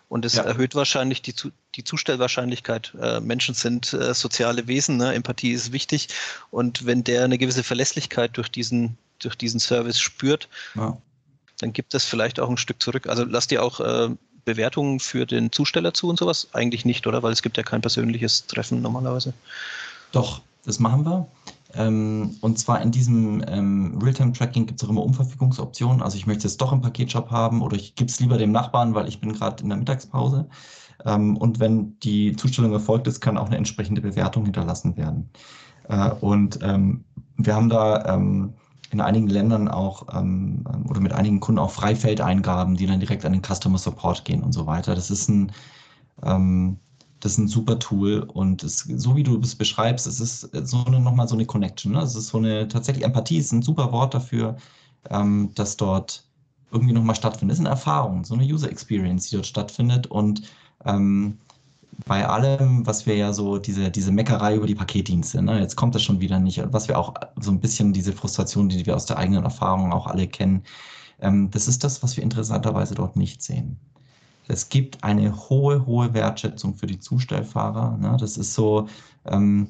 [0.09, 0.43] Und es ja.
[0.43, 1.33] erhöht wahrscheinlich die,
[1.75, 2.93] die Zustellwahrscheinlichkeit.
[3.01, 5.13] Äh, Menschen sind äh, soziale Wesen, ne?
[5.13, 6.09] Empathie ist wichtig.
[6.51, 10.97] Und wenn der eine gewisse Verlässlichkeit durch diesen, durch diesen Service spürt, ja.
[11.59, 13.07] dann gibt es vielleicht auch ein Stück zurück.
[13.07, 14.09] Also lasst ihr auch äh,
[14.43, 16.49] Bewertungen für den Zusteller zu und sowas?
[16.51, 17.23] Eigentlich nicht, oder?
[17.23, 19.33] Weil es gibt ja kein persönliches Treffen normalerweise.
[20.11, 21.27] Doch, das machen wir.
[21.75, 26.01] Ähm, und zwar in diesem ähm, Realtime-Tracking gibt es auch immer Umverfügungsoptionen.
[26.01, 28.93] Also ich möchte es doch im Paketshop haben oder ich gebe es lieber dem Nachbarn,
[28.93, 30.47] weil ich bin gerade in der Mittagspause.
[31.05, 35.29] Ähm, und wenn die Zustellung erfolgt ist, kann auch eine entsprechende Bewertung hinterlassen werden.
[35.87, 37.05] Äh, und ähm,
[37.37, 38.53] wir haben da ähm,
[38.91, 43.31] in einigen Ländern auch ähm, oder mit einigen Kunden auch Freifeldeingaben, die dann direkt an
[43.31, 44.95] den Customer Support gehen und so weiter.
[44.95, 45.51] Das ist ein
[47.21, 50.83] das ist ein super Tool und es, so wie du es beschreibst, es ist so
[50.85, 51.93] eine, nochmal so eine Connection.
[51.93, 52.01] Ne?
[52.01, 54.57] Es ist so eine, tatsächlich Empathie ist ein super Wort dafür,
[55.09, 56.25] ähm, dass dort
[56.71, 57.53] irgendwie nochmal stattfindet.
[57.53, 60.41] Es ist eine Erfahrung, so eine User Experience, die dort stattfindet und
[60.85, 61.37] ähm,
[62.05, 65.59] bei allem, was wir ja so, diese, diese Meckerei über die Paketdienste, ne?
[65.59, 68.85] jetzt kommt das schon wieder nicht, was wir auch so ein bisschen diese Frustration, die
[68.85, 70.63] wir aus der eigenen Erfahrung auch alle kennen,
[71.19, 73.77] ähm, das ist das, was wir interessanterweise dort nicht sehen.
[74.47, 77.97] Es gibt eine hohe, hohe Wertschätzung für die Zustellfahrer.
[77.97, 78.17] Ne?
[78.19, 78.87] Das ist so,
[79.25, 79.67] ähm,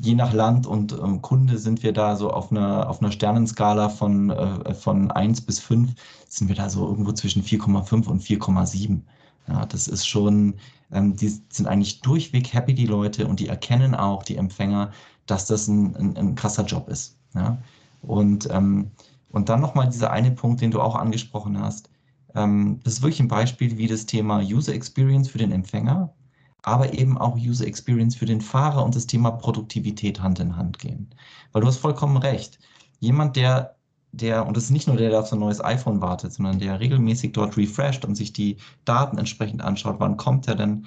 [0.00, 3.88] je nach Land und ähm, Kunde sind wir da so auf einer, auf einer Sternenskala
[3.88, 5.94] von, äh, von 1 bis 5,
[6.28, 9.00] sind wir da so irgendwo zwischen 4,5 und 4,7.
[9.48, 10.54] Ja, das ist schon,
[10.92, 14.92] ähm, die sind eigentlich durchweg happy, die Leute, und die erkennen auch, die Empfänger,
[15.26, 17.16] dass das ein, ein, ein krasser Job ist.
[17.34, 17.58] Ja?
[18.02, 18.90] Und, ähm,
[19.30, 21.90] und dann nochmal dieser eine Punkt, den du auch angesprochen hast.
[22.36, 26.14] Ähm, das ist wirklich ein Beispiel, wie das Thema User Experience für den Empfänger,
[26.62, 30.78] aber eben auch User Experience für den Fahrer und das Thema Produktivität Hand in Hand
[30.78, 31.08] gehen.
[31.52, 32.58] Weil du hast vollkommen recht.
[33.00, 33.76] Jemand, der,
[34.12, 36.58] der, und das ist nicht nur der, der auf so ein neues iPhone wartet, sondern
[36.58, 40.86] der regelmäßig dort refresht und sich die Daten entsprechend anschaut, wann kommt er denn,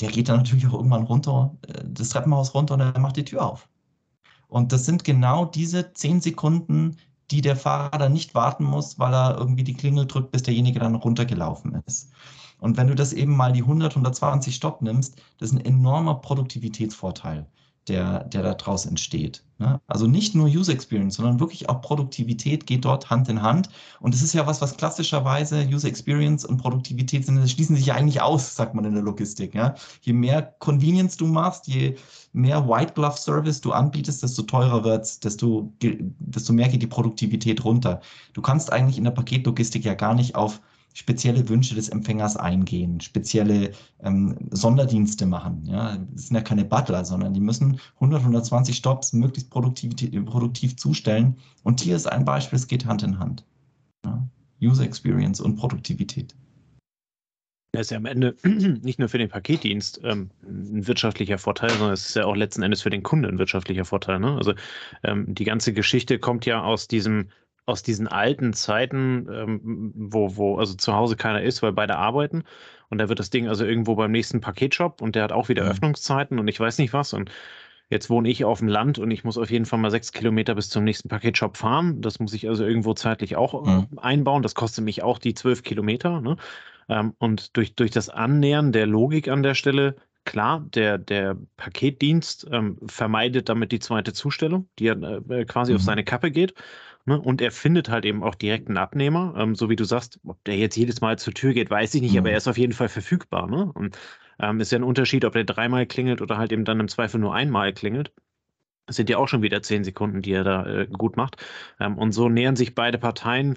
[0.00, 3.24] der geht dann natürlich auch irgendwann runter, äh, das Treppenhaus runter und er macht die
[3.24, 3.68] Tür auf.
[4.48, 6.96] Und das sind genau diese zehn Sekunden,
[7.30, 10.80] die der Fahrer dann nicht warten muss, weil er irgendwie die Klingel drückt, bis derjenige
[10.80, 12.10] dann runtergelaufen ist.
[12.60, 16.16] Und wenn du das eben mal die 100, 120 Stopp nimmst, das ist ein enormer
[16.16, 17.46] Produktivitätsvorteil
[17.88, 19.42] der, der da draus entsteht.
[19.58, 19.80] Ne?
[19.86, 23.68] Also nicht nur User Experience, sondern wirklich auch Produktivität geht dort Hand in Hand.
[24.00, 27.86] Und das ist ja was, was klassischerweise User Experience und Produktivität sind, das schließen sich
[27.86, 29.54] ja eigentlich aus, sagt man in der Logistik.
[29.54, 29.74] Ja?
[30.02, 31.96] Je mehr Convenience du machst, je
[32.32, 37.64] mehr White Glove Service du anbietest, desto teurer wird's, desto, desto mehr geht die Produktivität
[37.64, 38.00] runter.
[38.34, 40.60] Du kannst eigentlich in der Paketlogistik ja gar nicht auf
[40.94, 43.72] spezielle Wünsche des Empfängers eingehen, spezielle
[44.02, 45.64] ähm, Sonderdienste machen.
[45.64, 50.76] Ja, das sind ja keine Butler, sondern die müssen 100, 120 Stops möglichst produktiv, produktiv
[50.76, 51.36] zustellen.
[51.62, 53.44] Und hier ist ein Beispiel, es geht Hand in Hand.
[54.04, 54.28] Ja,
[54.60, 56.34] User Experience und Produktivität.
[57.72, 61.92] Das ist ja am Ende nicht nur für den Paketdienst ähm, ein wirtschaftlicher Vorteil, sondern
[61.92, 64.18] es ist ja auch letzten Endes für den Kunden ein wirtschaftlicher Vorteil.
[64.18, 64.36] Ne?
[64.36, 64.54] Also
[65.04, 67.28] ähm, die ganze Geschichte kommt ja aus diesem
[67.68, 72.44] aus diesen alten Zeiten, ähm, wo, wo also zu Hause keiner ist, weil beide arbeiten.
[72.88, 75.64] Und da wird das Ding also irgendwo beim nächsten Paketshop und der hat auch wieder
[75.64, 75.70] mhm.
[75.70, 77.12] Öffnungszeiten und ich weiß nicht was.
[77.12, 77.30] Und
[77.90, 80.54] Jetzt wohne ich auf dem Land und ich muss auf jeden Fall mal sechs Kilometer
[80.54, 82.02] bis zum nächsten Paketshop fahren.
[82.02, 83.98] Das muss ich also irgendwo zeitlich auch äh, mhm.
[83.98, 84.42] einbauen.
[84.42, 86.20] Das kostet mich auch die zwölf Kilometer.
[86.20, 86.36] Ne?
[86.90, 89.96] Ähm, und durch, durch das Annähern der Logik an der Stelle,
[90.26, 95.76] klar, der, der Paketdienst ähm, vermeidet damit die zweite Zustellung, die ja äh, quasi mhm.
[95.76, 96.52] auf seine Kappe geht.
[97.08, 97.20] Ne?
[97.20, 99.34] Und er findet halt eben auch direkt einen Abnehmer.
[99.36, 102.02] Ähm, so wie du sagst, ob der jetzt jedes Mal zur Tür geht, weiß ich
[102.02, 102.18] nicht, mhm.
[102.18, 103.48] aber er ist auf jeden Fall verfügbar.
[103.48, 103.72] Ne?
[103.72, 103.98] Und
[104.38, 107.18] ähm, ist ja ein Unterschied, ob der dreimal klingelt oder halt eben dann im Zweifel
[107.18, 108.12] nur einmal klingelt.
[108.86, 111.36] Das sind ja auch schon wieder zehn Sekunden, die er da äh, gut macht.
[111.80, 113.56] Ähm, und so nähern sich beide Parteien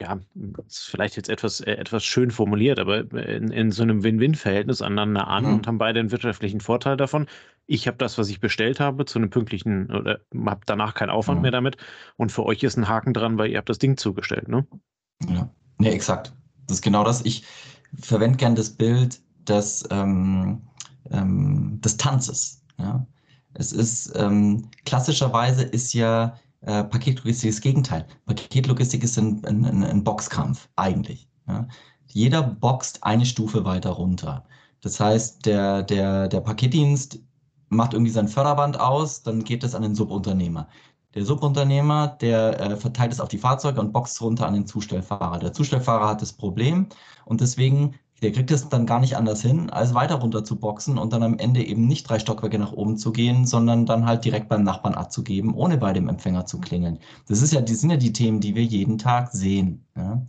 [0.00, 0.20] ja,
[0.66, 5.26] ist vielleicht jetzt etwas, äh, etwas schön formuliert, aber in, in so einem Win-Win-Verhältnis aneinander
[5.26, 5.54] an mhm.
[5.54, 7.26] und haben beide einen wirtschaftlichen Vorteil davon.
[7.66, 11.38] Ich habe das, was ich bestellt habe, zu einem pünktlichen oder habe danach keinen Aufwand
[11.38, 11.42] mhm.
[11.42, 11.76] mehr damit.
[12.16, 14.66] Und für euch ist ein Haken dran, weil ihr habt das Ding zugestellt, ne?
[15.28, 16.32] Ja, nee, exakt.
[16.66, 17.24] Das ist genau das.
[17.24, 17.44] Ich
[18.00, 20.62] verwende gern das Bild des, ähm,
[21.10, 22.62] ähm, des Tanzes.
[22.78, 23.04] Ja?
[23.54, 28.06] Es ist ähm, klassischerweise ist ja äh, Paketlogistik das Gegenteil.
[28.26, 31.28] Paketlogistik ist ein, ein, ein Boxkampf eigentlich.
[31.46, 31.68] Ja?
[32.06, 34.44] Jeder boxt eine Stufe weiter runter.
[34.80, 37.20] Das heißt, der, der, der Paketdienst
[37.68, 40.68] macht irgendwie sein Förderband aus, dann geht es an den Subunternehmer.
[41.14, 45.38] Der Subunternehmer, der äh, verteilt es auf die Fahrzeuge und boxt runter an den Zustellfahrer.
[45.38, 46.86] Der Zustellfahrer hat das Problem
[47.24, 50.98] und deswegen der kriegt es dann gar nicht anders hin, als weiter runter zu boxen
[50.98, 54.24] und dann am Ende eben nicht drei Stockwerke nach oben zu gehen, sondern dann halt
[54.24, 56.98] direkt beim Nachbarn abzugeben, ohne bei dem Empfänger zu klingeln.
[57.28, 60.22] Das ist ja, die sind ja die Themen, die wir jeden Tag sehen ja?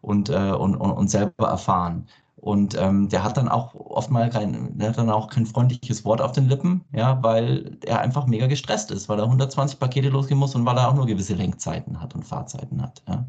[0.00, 2.06] und, äh, und, und, und selber erfahren.
[2.36, 6.04] Und ähm, der hat dann auch oft mal kein, der hat dann auch kein freundliches
[6.04, 10.10] Wort auf den Lippen, ja, weil er einfach mega gestresst ist, weil er 120 Pakete
[10.10, 13.02] losgehen muss und weil er auch nur gewisse Lenkzeiten hat und Fahrzeiten hat.
[13.08, 13.24] Ja.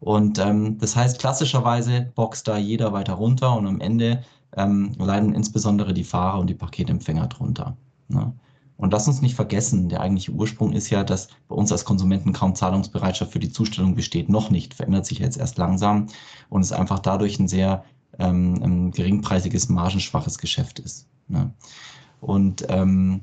[0.00, 4.22] Und ähm, das heißt, klassischerweise boxt da jeder weiter runter und am Ende
[4.56, 7.76] ähm, leiden insbesondere die Fahrer und die Paketempfänger drunter.
[8.08, 8.32] Ne?
[8.78, 12.32] Und lass uns nicht vergessen, der eigentliche Ursprung ist ja, dass bei uns als Konsumenten
[12.32, 14.30] kaum Zahlungsbereitschaft für die Zustellung besteht.
[14.30, 16.06] Noch nicht, verändert sich jetzt erst langsam
[16.48, 17.84] und es einfach dadurch ein sehr
[18.18, 21.06] ähm, ein geringpreisiges, margenschwaches Geschäft ist.
[21.28, 21.52] Ne?
[22.20, 23.22] Und ähm,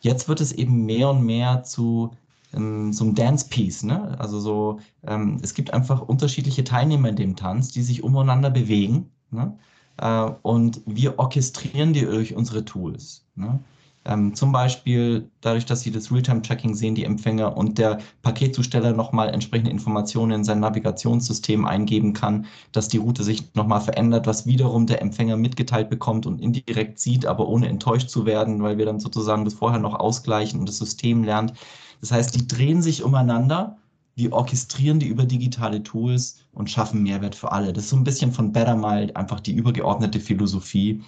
[0.00, 2.10] jetzt wird es eben mehr und mehr zu
[2.54, 3.84] ähm, so ein Dance-Piece.
[3.84, 4.16] Ne?
[4.18, 9.10] Also so, ähm, es gibt einfach unterschiedliche Teilnehmer in dem Tanz, die sich umeinander bewegen.
[9.30, 9.56] Ne?
[9.98, 13.24] Äh, und wir orchestrieren die durch unsere Tools.
[13.34, 13.60] Ne?
[14.06, 19.28] Ähm, zum Beispiel dadurch, dass Sie das Realtime-Tracking sehen, die Empfänger und der Paketzusteller nochmal
[19.28, 24.86] entsprechende Informationen in sein Navigationssystem eingeben kann, dass die Route sich nochmal verändert, was wiederum
[24.86, 29.00] der Empfänger mitgeteilt bekommt und indirekt sieht, aber ohne enttäuscht zu werden, weil wir dann
[29.00, 31.52] sozusagen das vorher noch ausgleichen und das System lernt.
[32.00, 33.76] Das heißt, die drehen sich umeinander,
[34.16, 37.72] wir orchestrieren die über digitale Tools und schaffen Mehrwert für alle.
[37.72, 41.02] Das ist so ein bisschen von Better Mile einfach die übergeordnete Philosophie,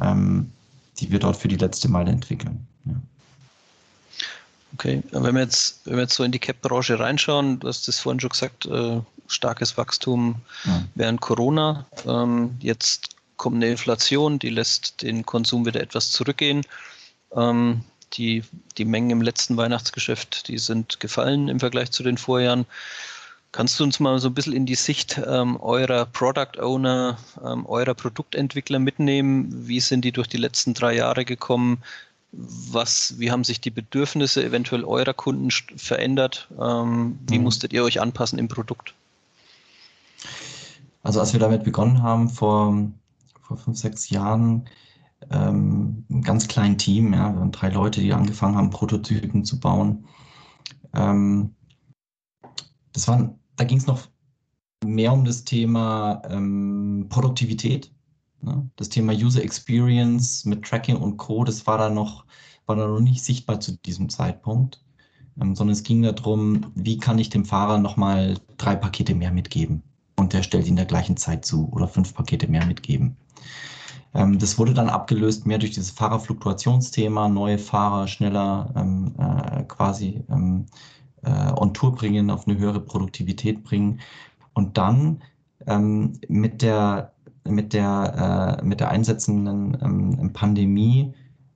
[0.00, 0.50] ähm,
[1.00, 2.66] die wir dort für die letzte Meile entwickeln.
[2.84, 2.94] Ja.
[4.74, 7.98] Okay, wenn wir jetzt, wenn wir jetzt so in die Cap-Branche reinschauen, du hast das
[7.98, 10.84] vorhin schon gesagt, äh, starkes Wachstum ja.
[10.94, 11.86] während Corona.
[12.06, 16.62] Ähm, jetzt kommt eine Inflation, die lässt den Konsum wieder etwas zurückgehen.
[17.34, 17.82] Ähm,
[18.14, 18.44] die,
[18.78, 22.66] die Mengen im letzten Weihnachtsgeschäft, die sind gefallen im Vergleich zu den Vorjahren.
[23.52, 27.66] Kannst du uns mal so ein bisschen in die Sicht ähm, eurer Product Owner, ähm,
[27.66, 29.68] eurer Produktentwickler mitnehmen?
[29.68, 31.82] Wie sind die durch die letzten drei Jahre gekommen?
[32.32, 36.48] Was, wie haben sich die Bedürfnisse eventuell eurer Kunden verändert?
[36.58, 37.44] Ähm, wie mhm.
[37.44, 38.94] musstet ihr euch anpassen im Produkt?
[41.02, 42.74] Also als wir damit begonnen haben vor,
[43.42, 44.66] vor fünf, sechs Jahren,
[45.30, 49.60] ähm, einem ganz kleinen Team, ja, wir waren drei Leute, die angefangen haben, Prototypen zu
[49.60, 50.06] bauen.
[50.94, 51.54] Ähm,
[52.94, 54.08] das waren, da ging es noch
[54.84, 57.92] mehr um das Thema ähm, Produktivität.
[58.40, 58.68] Ne?
[58.76, 62.24] Das Thema User Experience mit Tracking und Co., das war da noch,
[62.66, 64.82] war da noch nicht sichtbar zu diesem Zeitpunkt.
[65.40, 69.82] Ähm, sondern es ging darum, wie kann ich dem Fahrer nochmal drei Pakete mehr mitgeben?
[70.16, 73.16] Und der stellt in der gleichen Zeit zu oder fünf Pakete mehr mitgeben.
[74.14, 80.22] Ähm, das wurde dann abgelöst mehr durch dieses Fahrerfluktuationsthema, neue Fahrer schneller ähm, äh, quasi
[80.30, 80.66] ähm,
[81.22, 84.00] äh, on Tour bringen, auf eine höhere Produktivität bringen.
[84.54, 85.22] Und dann
[85.66, 87.12] ähm, mit der
[87.44, 91.14] mit der äh, mit der einsetzenden ähm, Pandemie,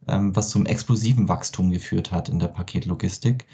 [0.08, 3.46] ähm, was zum explosiven Wachstum geführt hat in der Paketlogistik,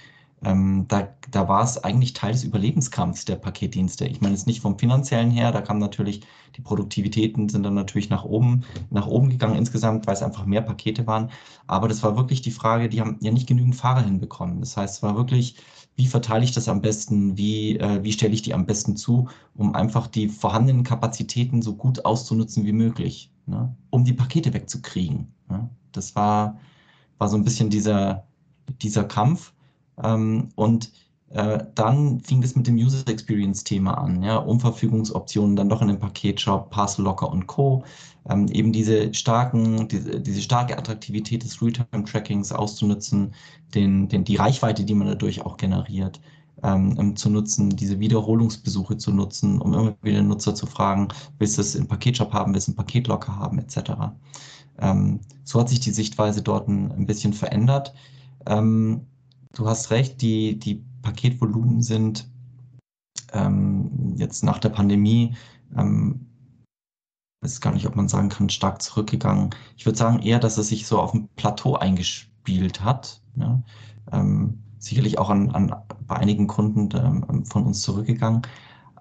[0.45, 4.07] ähm, da, da war es eigentlich Teil des Überlebenskampfs der Paketdienste.
[4.07, 6.23] Ich meine es nicht vom finanziellen her, da kam natürlich,
[6.57, 10.63] die Produktivitäten sind dann natürlich nach oben, nach oben gegangen insgesamt, weil es einfach mehr
[10.63, 11.31] Pakete waren.
[11.67, 14.61] Aber das war wirklich die Frage, die haben ja nicht genügend Fahrer hinbekommen.
[14.61, 15.57] Das heißt, es war wirklich,
[15.97, 19.29] wie verteile ich das am besten, wie, äh, wie stelle ich die am besten zu,
[19.55, 23.75] um einfach die vorhandenen Kapazitäten so gut auszunutzen wie möglich, ne?
[23.91, 25.33] um die Pakete wegzukriegen.
[25.49, 25.69] Ne?
[25.93, 26.59] Das war,
[27.19, 28.27] war so ein bisschen dieser,
[28.81, 29.53] dieser Kampf.
[30.03, 30.91] Ähm, und
[31.33, 35.99] dann fing es mit dem User Experience Thema an, ja, Umverfügungsoptionen dann doch in den
[35.99, 37.85] Paketshop, Parcel Locker und Co.
[38.29, 43.35] Ähm, eben diese starken, diese, diese starke Attraktivität des Realtime-Trackings auszunutzen,
[43.75, 46.21] den, den, die Reichweite, die man dadurch auch generiert,
[46.63, 51.09] ähm, zu nutzen, diese Wiederholungsbesuche zu nutzen, um immer wieder Nutzer zu fragen,
[51.39, 53.93] willst du es im Paketshop haben, willst du einen Paketlocker haben, etc.
[54.79, 57.95] Ähm, so hat sich die Sichtweise dort ein, ein bisschen verändert.
[58.47, 59.07] Ähm,
[59.55, 62.29] du hast recht, die, die Paketvolumen sind
[63.33, 65.35] ähm, jetzt nach der Pandemie,
[65.77, 66.27] ähm,
[67.43, 69.51] weiß gar nicht, ob man sagen kann, stark zurückgegangen.
[69.77, 73.21] Ich würde sagen eher, dass es sich so auf ein Plateau eingespielt hat.
[73.37, 73.63] Ja?
[74.13, 75.75] Ähm, sicherlich auch an, an,
[76.07, 78.43] bei einigen Kunden ähm, von uns zurückgegangen.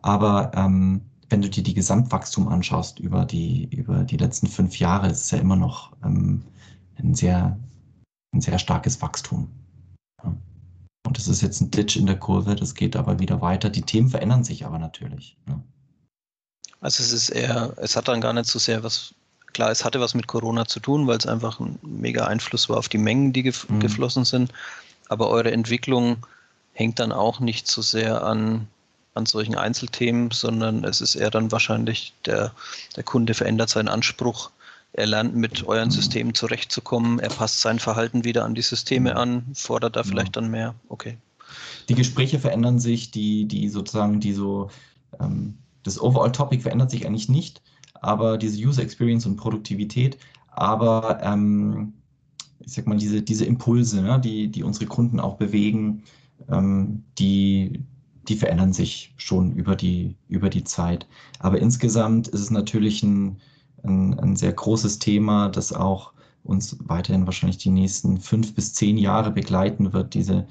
[0.02, 5.08] Aber ähm, wenn du dir die Gesamtwachstum anschaust über die, über die letzten fünf Jahre,
[5.08, 6.44] ist es ja immer noch ähm,
[6.98, 7.58] ein, sehr,
[8.34, 9.50] ein sehr starkes Wachstum.
[10.24, 10.36] Ja.
[11.12, 13.70] Und das ist jetzt ein Ditch in der Kurve, das geht aber wieder weiter.
[13.70, 15.36] Die Themen verändern sich aber natürlich.
[15.46, 15.60] Ja.
[16.80, 19.14] Also es ist eher, es hat dann gar nicht so sehr was,
[19.52, 22.78] klar, es hatte was mit Corona zu tun, weil es einfach ein mega Einfluss war
[22.78, 23.82] auf die Mengen, die gef mhm.
[23.82, 24.54] geflossen sind.
[25.10, 26.26] Aber eure Entwicklung
[26.72, 28.70] hängt dann auch nicht so sehr an,
[29.14, 32.54] an solchen Einzelthemen, sondern es ist eher dann wahrscheinlich, der,
[32.96, 34.50] der Kunde verändert seinen Anspruch
[34.94, 35.92] er lernt mit euren.
[35.92, 39.18] Systemen zurechtzukommen, er passt sein Verhalten wieder an die Systeme mhm.
[39.18, 40.76] an, fordert da vielleicht dann mehr.
[40.90, 41.18] Okay.
[41.90, 44.70] Die Gespräche verändern sich, die, die sozusagen, die so,
[45.20, 47.62] ähm, das Overall-Topic verändert sich eigentlich nicht,
[47.96, 50.18] aber diese User Experience und Produktivität,
[50.48, 51.94] aber ähm,
[52.60, 56.04] ich sag mal, diese, diese Impulse, ne, die, die unsere Kunden auch bewegen,
[56.50, 57.84] ähm, die,
[58.28, 61.08] die verändern sich schon über die, über die Zeit.
[61.40, 63.38] Aber insgesamt ist es natürlich ein,
[63.84, 66.14] ein, ein sehr großes Thema, das auch
[66.44, 70.48] uns weiterhin wahrscheinlich die nächsten fünf bis zehn Jahre begleiten wird, diese,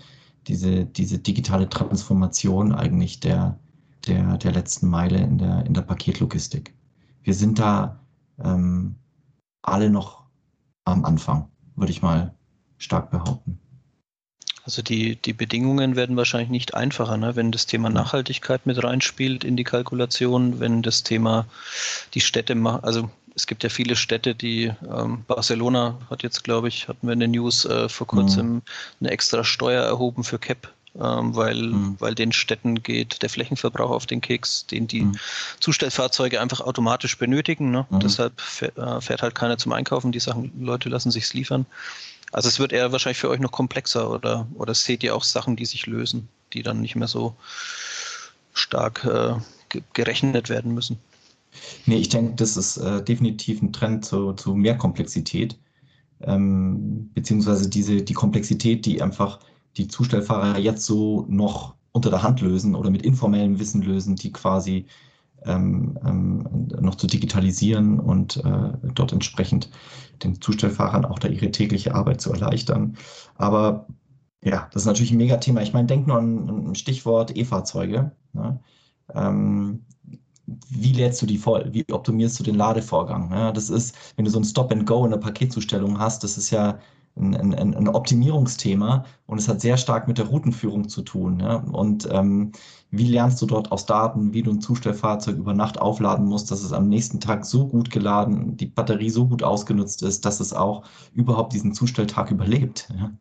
[0.46, 3.58] diese, diese digitale Transformation eigentlich der,
[4.06, 6.74] der, der letzten Meile in der, in der Paketlogistik.
[7.22, 8.00] Wir sind da
[8.42, 8.94] ähm,
[9.62, 10.24] alle noch
[10.84, 12.34] am Anfang, würde ich mal
[12.78, 13.58] stark behaupten.
[14.64, 17.34] Also die, die Bedingungen werden wahrscheinlich nicht einfacher, ne?
[17.34, 21.46] wenn das Thema Nachhaltigkeit mit reinspielt in die Kalkulation, wenn das Thema
[22.14, 26.88] die Städte, also es gibt ja viele Städte, die ähm, Barcelona hat jetzt, glaube ich,
[26.88, 28.62] hatten wir in den News äh, vor kurzem mhm.
[29.00, 31.96] eine extra Steuer erhoben für CAP, ähm, weil, mhm.
[31.98, 35.16] weil den Städten geht der Flächenverbrauch auf den Keks, den die mhm.
[35.60, 37.70] Zustellfahrzeuge einfach automatisch benötigen.
[37.70, 37.86] Ne?
[37.90, 38.00] Mhm.
[38.00, 41.66] Deshalb fährt, äh, fährt halt keiner zum Einkaufen, die Sachen, Leute lassen sich's liefern.
[42.32, 45.56] Also es wird eher wahrscheinlich für euch noch komplexer oder, oder seht ihr auch Sachen,
[45.56, 47.34] die sich lösen, die dann nicht mehr so
[48.54, 49.34] stark äh,
[49.92, 50.98] gerechnet werden müssen?
[51.86, 55.59] Nee, ich denke, das ist äh, definitiv ein Trend zu, zu mehr Komplexität,
[56.22, 59.40] ähm, beziehungsweise diese, die Komplexität, die einfach
[59.76, 64.32] die Zustellfahrer jetzt so noch unter der Hand lösen oder mit informellem Wissen lösen, die
[64.32, 64.86] quasi
[65.44, 69.70] ähm, ähm, noch zu digitalisieren und äh, dort entsprechend
[70.22, 72.96] den Zustellfahrern auch da ihre tägliche Arbeit zu erleichtern.
[73.36, 73.86] Aber
[74.42, 75.62] ja, das ist natürlich ein Megathema.
[75.62, 78.12] Ich meine, denk nur an ein Stichwort E-Fahrzeuge.
[78.32, 78.61] Ne?
[80.68, 81.68] Wie lädst du die voll?
[81.72, 83.30] Wie optimierst du den Ladevorgang?
[83.32, 86.38] Ja, das ist, wenn du so ein Stop and Go in der Paketzustellung hast, das
[86.38, 86.78] ist ja
[87.16, 91.40] ein, ein, ein Optimierungsthema und es hat sehr stark mit der Routenführung zu tun.
[91.40, 91.57] Ja?
[91.57, 92.53] Und ähm,
[92.90, 96.62] wie lernst du dort aus Daten, wie du ein Zustellfahrzeug über Nacht aufladen musst, dass
[96.62, 100.53] es am nächsten Tag so gut geladen, die Batterie so gut ausgenutzt ist, dass es
[100.53, 102.88] auch überhaupt diesen Zustelltag überlebt.
[102.98, 103.12] Ja?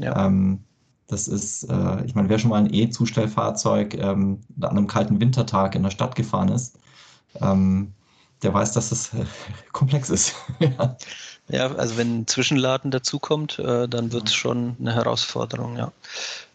[0.00, 0.26] ja.
[0.26, 0.64] Ähm,
[1.08, 5.74] das ist, äh, ich meine, wer schon mal ein E-Zustellfahrzeug ähm, an einem kalten Wintertag
[5.74, 6.78] in der Stadt gefahren ist,
[7.40, 7.92] ähm,
[8.42, 9.24] der weiß, dass es äh,
[9.72, 10.34] komplex ist.
[11.48, 15.92] ja, also wenn Zwischenladen dazukommt, äh, dann wird es schon eine Herausforderung, ja.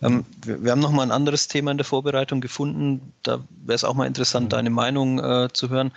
[0.04, 3.12] Ähm, wir, wir, haben noch mal ein anderes Thema in der Vorbereitung gefunden.
[3.24, 4.50] Da wäre es auch mal interessant, mhm.
[4.50, 5.92] deine Meinung äh, zu hören.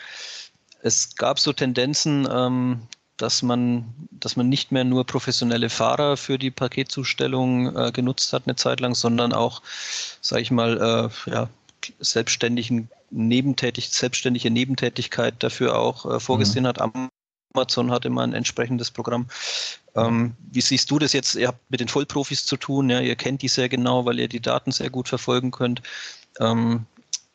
[0.82, 2.80] Es gab so Tendenzen, ähm,
[3.17, 8.45] dass man, dass man nicht mehr nur professionelle Fahrer für die Paketzustellung äh, genutzt hat
[8.47, 9.62] eine Zeit lang, sondern auch,
[10.21, 11.49] sage ich mal, äh, ja,
[12.01, 16.69] selbstständigen Nebentätig, selbstständige Nebentätigkeit dafür auch äh, vorgesehen mhm.
[16.69, 16.81] hat.
[17.55, 19.29] Amazon hat immer ein entsprechendes Programm.
[19.95, 21.37] Ähm, wie siehst du das jetzt?
[21.37, 24.29] Ihr habt mit den Vollprofis zu tun, ja, ihr kennt die sehr genau, weil ihr
[24.29, 25.83] die Daten sehr gut verfolgen könnt.
[26.41, 26.85] Ähm,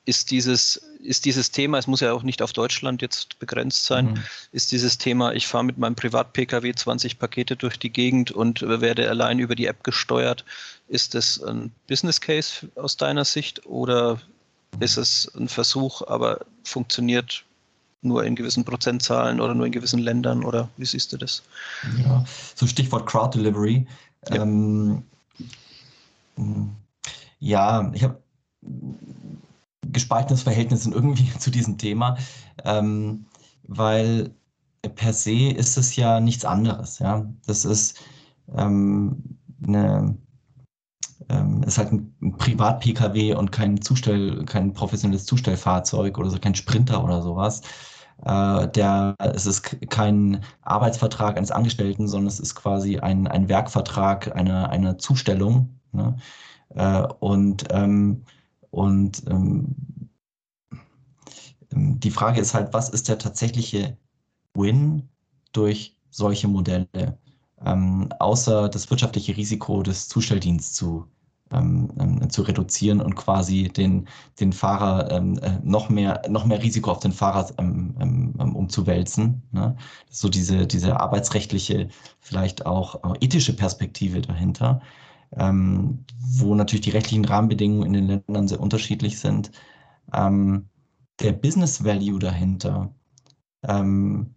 [0.06, 4.12] ist dieses, ist dieses Thema, es muss ja auch nicht auf Deutschland jetzt begrenzt sein,
[4.12, 4.24] mhm.
[4.52, 9.10] ist dieses Thema, ich fahre mit meinem Privat-Pkw 20 Pakete durch die Gegend und werde
[9.10, 10.46] allein über die App gesteuert.
[10.88, 14.20] Ist das ein Business Case aus deiner Sicht oder
[14.80, 17.44] ist es ein Versuch, aber funktioniert
[18.02, 21.44] nur in gewissen Prozentzahlen oder nur in gewissen Ländern oder wie siehst du das?
[22.04, 22.24] Ja,
[22.56, 23.86] so Stichwort Crowd Delivery.
[24.30, 25.04] Ja, ähm,
[27.40, 28.18] ja ich habe
[29.88, 32.18] gespaltenes Verhältnis irgendwie zu diesem Thema,
[32.66, 33.26] ähm,
[33.64, 34.34] weil
[34.96, 37.00] per se ist es ja nichts anderes.
[37.00, 38.02] Ja, das ist
[38.56, 40.18] ähm, eine
[41.30, 47.04] ähm, ist halt ein, Privat-Pkw und kein Zustell, kein professionelles Zustellfahrzeug oder so, kein Sprinter
[47.04, 47.62] oder sowas.
[48.26, 54.36] Äh, der, es ist kein Arbeitsvertrag eines Angestellten, sondern es ist quasi ein, ein Werkvertrag,
[54.36, 55.80] eine, eine Zustellung.
[55.92, 56.16] Ne?
[56.76, 58.24] Äh, und ähm,
[58.72, 59.76] und ähm,
[61.72, 63.98] ähm, die Frage ist halt, was ist der tatsächliche
[64.54, 65.10] Win
[65.54, 66.88] durch solche Modelle,
[67.66, 71.06] ähm, außer das wirtschaftliche Risiko des Zustelldienstes zu,
[71.52, 74.08] ähm, ähm, zu reduzieren und quasi den,
[74.40, 79.42] den Fahrer ähm, äh, noch, mehr, noch mehr Risiko auf den Fahrer umzuwälzen.
[79.52, 79.76] Ne?
[80.10, 84.82] So diese, diese arbeitsrechtliche, vielleicht auch ethische Perspektive dahinter
[85.38, 89.52] ähm, wo natürlich die rechtlichen Rahmenbedingungen in den Ländern sehr unterschiedlich sind.
[90.14, 90.68] Ähm,
[91.20, 92.94] der Business Value dahinter,
[93.64, 94.34] ähm,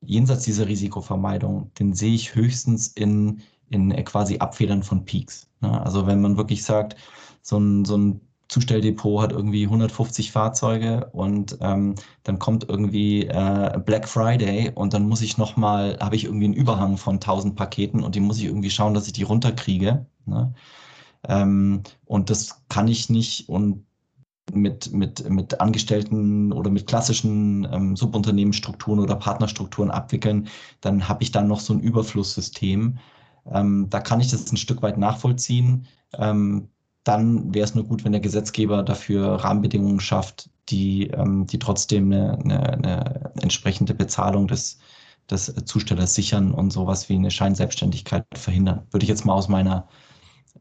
[0.00, 5.48] jenseits dieser Risikovermeidung, den sehe ich höchstens in, in quasi Abfedern von Peaks.
[5.60, 5.82] Ne?
[5.82, 6.96] Also wenn man wirklich sagt,
[7.42, 8.20] so ein, so ein
[8.54, 15.08] Zustelldepot hat irgendwie 150 Fahrzeuge und ähm, dann kommt irgendwie äh, Black Friday und dann
[15.08, 18.44] muss ich nochmal, habe ich irgendwie einen Überhang von 1000 Paketen und die muss ich
[18.44, 20.06] irgendwie schauen, dass ich die runterkriege.
[20.26, 20.54] Ne?
[21.28, 23.84] Ähm, und das kann ich nicht und
[24.52, 30.48] mit, mit, mit Angestellten oder mit klassischen ähm, Subunternehmensstrukturen oder Partnerstrukturen abwickeln,
[30.80, 32.98] dann habe ich dann noch so ein Überflusssystem.
[33.50, 35.86] Ähm, da kann ich das ein Stück weit nachvollziehen.
[36.12, 36.68] Ähm,
[37.04, 42.10] dann wäre es nur gut, wenn der Gesetzgeber dafür Rahmenbedingungen schafft, die, ähm, die trotzdem
[42.10, 44.78] eine, eine, eine entsprechende Bezahlung des,
[45.30, 48.86] des Zustellers sichern und sowas wie eine Scheinselbstständigkeit verhindern.
[48.90, 49.86] Würde ich jetzt mal aus meiner,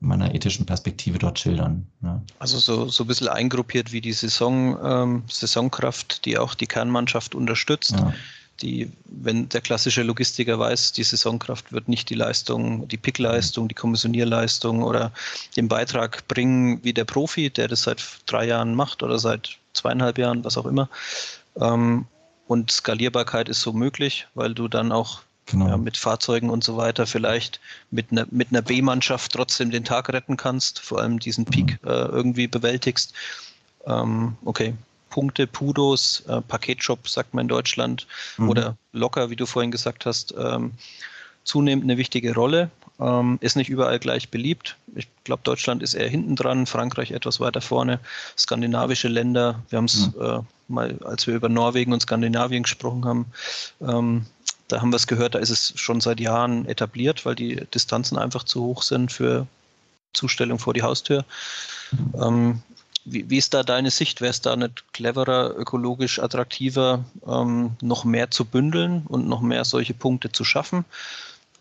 [0.01, 1.87] meiner ethischen Perspektive dort schildern.
[2.01, 2.21] Ja.
[2.39, 7.35] Also so, so ein bisschen eingruppiert wie die Saison, ähm, Saisonkraft, die auch die Kernmannschaft
[7.35, 7.91] unterstützt.
[7.91, 8.13] Ja
[8.61, 13.75] die, wenn der klassische Logistiker weiß, die Saisonkraft wird nicht die Leistung, die Pickleistung, die
[13.75, 15.11] Kommissionierleistung oder
[15.57, 20.17] den Beitrag bringen wie der Profi, der das seit drei Jahren macht oder seit zweieinhalb
[20.17, 20.89] Jahren, was auch immer.
[21.59, 22.05] Ähm,
[22.47, 25.69] und Skalierbarkeit ist so möglich, weil du dann auch genau.
[25.69, 27.59] ja, mit Fahrzeugen und so weiter vielleicht
[27.91, 31.89] mit einer, mit einer B-Mannschaft trotzdem den Tag retten kannst, vor allem diesen Peak mhm.
[31.89, 33.13] äh, irgendwie bewältigst.
[33.85, 34.73] Ähm, okay,
[35.13, 38.07] Punkte, Pudos, äh, Paketshop, sagt man in Deutschland,
[38.37, 38.49] mhm.
[38.49, 40.71] oder locker, wie du vorhin gesagt hast, ähm,
[41.43, 42.71] zunehmend eine wichtige Rolle.
[42.99, 44.75] Ähm, ist nicht überall gleich beliebt.
[44.95, 47.99] Ich glaube, Deutschland ist eher hinten dran, Frankreich etwas weiter vorne,
[48.35, 49.61] skandinavische Länder.
[49.69, 50.21] Wir haben es mhm.
[50.21, 53.25] äh, mal, als wir über Norwegen und Skandinavien gesprochen haben,
[53.81, 54.25] ähm,
[54.67, 58.17] da haben wir es gehört, da ist es schon seit Jahren etabliert, weil die Distanzen
[58.17, 59.45] einfach zu hoch sind für
[60.13, 61.23] Zustellung vor die Haustür.
[61.91, 62.13] Mhm.
[62.19, 62.63] Ähm,
[63.05, 64.21] wie, wie ist da deine Sicht?
[64.21, 69.65] Wäre es da nicht cleverer, ökologisch attraktiver, ähm, noch mehr zu bündeln und noch mehr
[69.65, 70.85] solche Punkte zu schaffen?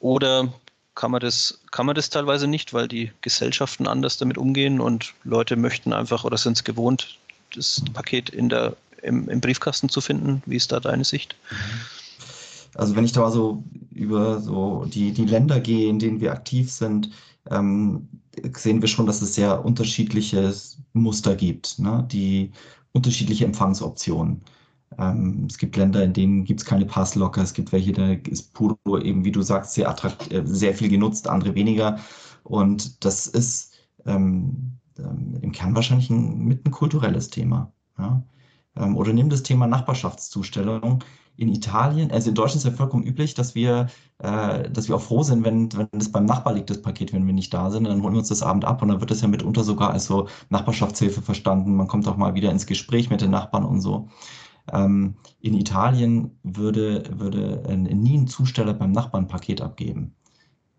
[0.00, 0.52] Oder
[0.94, 5.14] kann man das, kann man das teilweise nicht, weil die Gesellschaften anders damit umgehen und
[5.24, 7.18] Leute möchten einfach oder sind es gewohnt,
[7.54, 10.42] das Paket in der, im, im Briefkasten zu finden?
[10.46, 11.36] Wie ist da deine Sicht?
[12.74, 16.32] Also wenn ich da mal so über so die, die Länder gehe, in denen wir
[16.32, 17.10] aktiv sind,
[17.50, 18.08] ähm,
[18.56, 20.54] sehen wir schon, dass es sehr unterschiedliche
[20.92, 22.06] Muster gibt, ne?
[22.10, 22.52] die
[22.92, 24.42] unterschiedliche Empfangsoptionen.
[24.98, 28.52] Ähm, es gibt Länder, in denen gibt es keine Passlocker, es gibt welche, da ist
[28.54, 29.94] Puro eben, wie du sagst, sehr,
[30.30, 31.98] äh, sehr viel genutzt, andere weniger.
[32.44, 33.72] Und das ist
[34.06, 37.72] ähm, ähm, im Kern wahrscheinlich ein, mit ein kulturelles Thema.
[37.98, 38.22] Ja?
[38.76, 41.04] Ähm, oder nimm das Thema Nachbarschaftszustellung
[41.36, 45.02] in Italien, also in Deutschland ist ja vollkommen üblich, dass wir, äh, dass wir auch
[45.02, 47.84] froh sind, wenn, wenn das beim Nachbar liegt, das Paket, wenn wir nicht da sind,
[47.84, 50.04] dann holen wir uns das Abend ab und dann wird das ja mitunter sogar als
[50.04, 51.74] so Nachbarschaftshilfe verstanden.
[51.74, 54.08] Man kommt auch mal wieder ins Gespräch mit den Nachbarn und so.
[54.72, 60.14] Ähm, in Italien würde, würde nie ein Zusteller beim Nachbarn ein Paket abgeben.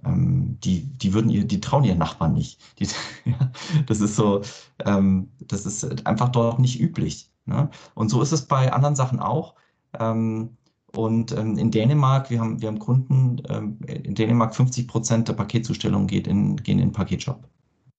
[0.05, 2.59] Ähm, die, die würden ihr, die trauen ihren Nachbarn nicht.
[2.79, 2.87] Die,
[3.85, 4.41] das ist so,
[4.85, 7.31] ähm, das ist einfach dort nicht üblich.
[7.45, 7.69] Ne?
[7.95, 9.55] Und so ist es bei anderen Sachen auch.
[9.99, 10.57] Ähm,
[10.95, 15.33] und ähm, in Dänemark, wir haben, wir haben Kunden, ähm, in Dänemark 50 Prozent der
[15.33, 17.47] Paketzustellung geht in, gehen in Paketshop.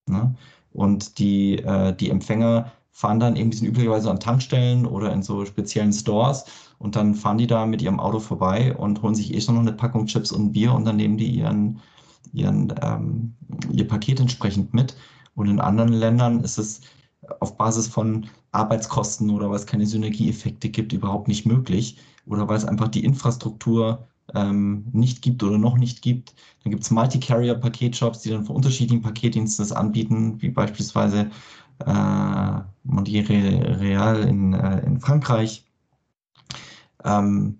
[0.06, 0.34] Ne?
[0.72, 5.22] Und die, äh, die Empfänger fahren dann eben, die sind üblicherweise an Tankstellen oder in
[5.22, 6.44] so speziellen Stores
[6.78, 9.62] und dann fahren die da mit ihrem Auto vorbei und holen sich eh schon noch
[9.62, 11.80] eine Packung Chips und Bier und dann nehmen die ihren,
[12.32, 13.34] ihren, ähm,
[13.72, 14.96] ihr Paket entsprechend mit.
[15.34, 16.82] Und in anderen Ländern ist es
[17.40, 22.56] auf Basis von Arbeitskosten oder weil es keine Synergieeffekte gibt, überhaupt nicht möglich oder weil
[22.56, 26.34] es einfach die Infrastruktur ähm, nicht gibt oder noch nicht gibt.
[26.62, 31.30] Dann gibt es Multi-Carrier-Paketshops, die dann für unterschiedlichen Paketdiensten das anbieten, wie beispielsweise
[31.84, 35.66] äh, Mondiere Real in, äh, in Frankreich.
[37.04, 37.58] Ähm,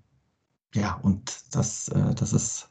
[0.75, 2.71] ja, und das, äh, das ist,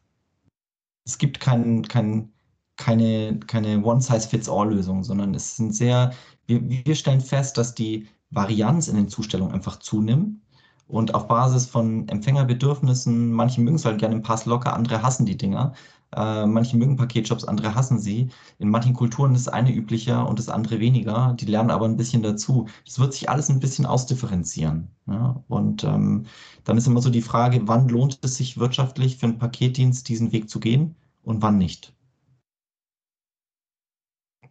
[1.06, 2.34] es gibt kein, kein,
[2.78, 6.14] keine, keine One-Size-Fits-All-Lösung, sondern es sind sehr,
[6.48, 10.40] wir, wir stellen fest, dass die Varianz in den Zustellungen einfach zunimmt
[10.88, 15.26] und auf Basis von Empfängerbedürfnissen, manche mögen es halt gerne im Pass locker, andere hassen
[15.26, 15.74] die Dinger.
[16.16, 18.30] Äh, manche mögen Paketshops, andere hassen sie.
[18.60, 21.36] In manchen Kulturen ist das eine üblicher und das andere weniger.
[21.40, 22.68] Die lernen aber ein bisschen dazu.
[22.86, 24.90] Das wird sich alles ein bisschen ausdifferenzieren.
[25.08, 25.44] Ja?
[25.48, 26.26] Und ähm,
[26.64, 30.32] dann ist immer so die Frage, wann lohnt es sich wirtschaftlich für einen Paketdienst diesen
[30.32, 31.94] Weg zu gehen und wann nicht.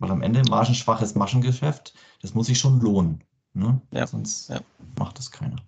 [0.03, 3.23] Weil am Ende margenschwaches Maschengeschäft, das muss sich schon lohnen.
[3.55, 3.81] Ne?
[3.93, 4.05] Ja.
[4.05, 4.59] Sonst ja.
[4.99, 5.59] macht das keiner.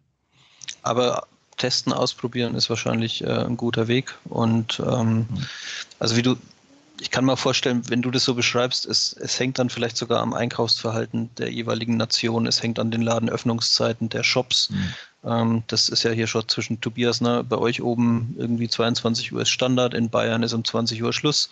[0.82, 4.12] Aber testen, ausprobieren ist wahrscheinlich äh, ein guter Weg.
[4.24, 5.46] Und ähm, mhm.
[6.00, 6.34] also wie du,
[6.98, 10.20] ich kann mir vorstellen, wenn du das so beschreibst, es, es hängt dann vielleicht sogar
[10.20, 14.70] am Einkaufsverhalten der jeweiligen Nation, es hängt an den Ladenöffnungszeiten der Shops.
[14.70, 14.94] Mhm.
[15.22, 19.42] Ähm, das ist ja hier schon zwischen Tobias, ne, bei euch oben irgendwie 22 Uhr
[19.42, 21.50] ist Standard, in Bayern ist um 20 Uhr Schluss.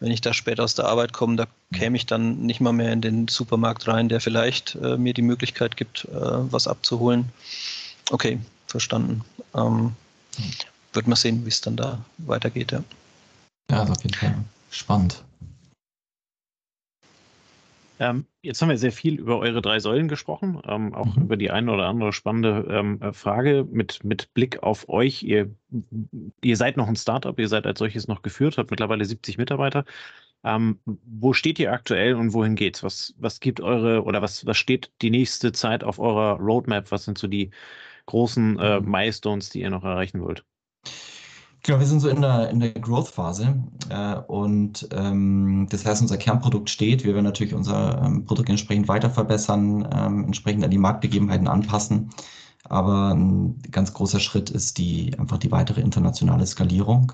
[0.00, 2.92] Wenn ich da später aus der Arbeit komme, da käme ich dann nicht mal mehr
[2.92, 7.30] in den Supermarkt rein, der vielleicht äh, mir die Möglichkeit gibt, äh, was abzuholen.
[8.10, 9.22] Okay, verstanden.
[9.54, 9.94] Ähm,
[10.94, 12.72] wird man sehen, wie es dann da weitergeht.
[12.72, 12.82] Ja,
[13.70, 14.34] ja also auf jeden Fall
[14.70, 15.22] spannend.
[18.00, 21.24] Ähm, jetzt haben wir sehr viel über eure drei Säulen gesprochen, ähm, auch mhm.
[21.24, 25.22] über die eine oder andere spannende ähm, Frage mit, mit Blick auf euch.
[25.22, 25.54] Ihr,
[26.42, 29.84] ihr seid noch ein Startup, ihr seid als solches noch geführt, habt mittlerweile 70 Mitarbeiter.
[30.42, 32.82] Ähm, wo steht ihr aktuell und wohin geht's?
[32.82, 36.90] Was, was gibt eure oder was, was steht die nächste Zeit auf eurer Roadmap?
[36.90, 37.50] Was sind so die,
[38.10, 38.90] großen äh, mhm.
[38.90, 40.44] Milestones, die ihr noch erreichen wollt?
[41.70, 43.54] Genau, wir sind so in der, in der Growth-Phase
[43.90, 47.04] äh, und ähm, das heißt, unser Kernprodukt steht.
[47.04, 52.10] Wir werden natürlich unser ähm, Produkt entsprechend weiter verbessern, ähm, entsprechend an die Marktbegebenheiten anpassen.
[52.64, 57.12] Aber ein ganz großer Schritt ist die einfach die weitere internationale Skalierung.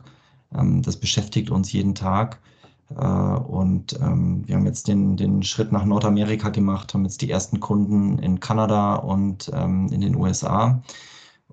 [0.59, 2.41] Ähm, das beschäftigt uns jeden Tag.
[2.97, 7.31] Äh, und ähm, wir haben jetzt den, den Schritt nach Nordamerika gemacht, haben jetzt die
[7.31, 10.81] ersten Kunden in Kanada und ähm, in den USA.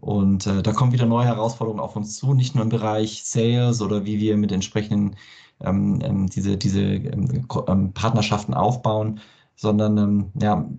[0.04, 3.82] Und äh, da kommen wieder neue Herausforderungen auf uns zu, nicht nur im Bereich Sales
[3.82, 5.16] oder wie wir mit entsprechenden
[5.62, 9.22] ähm, ähm diese, diese ähm, ähm, Partnerschaften aufbauen,
[9.56, 10.70] sondern ähm, ja,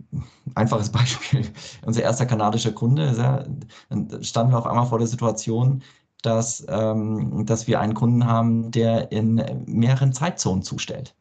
[0.54, 1.46] einfaches Beispiel.
[1.86, 3.44] Unser erster kanadischer Kunde, ja,
[3.88, 5.82] dann standen wir auf einmal vor der Situation,
[6.20, 11.14] dass, ähm, dass wir einen Kunden haben, der in mehreren Zeitzonen zustellt.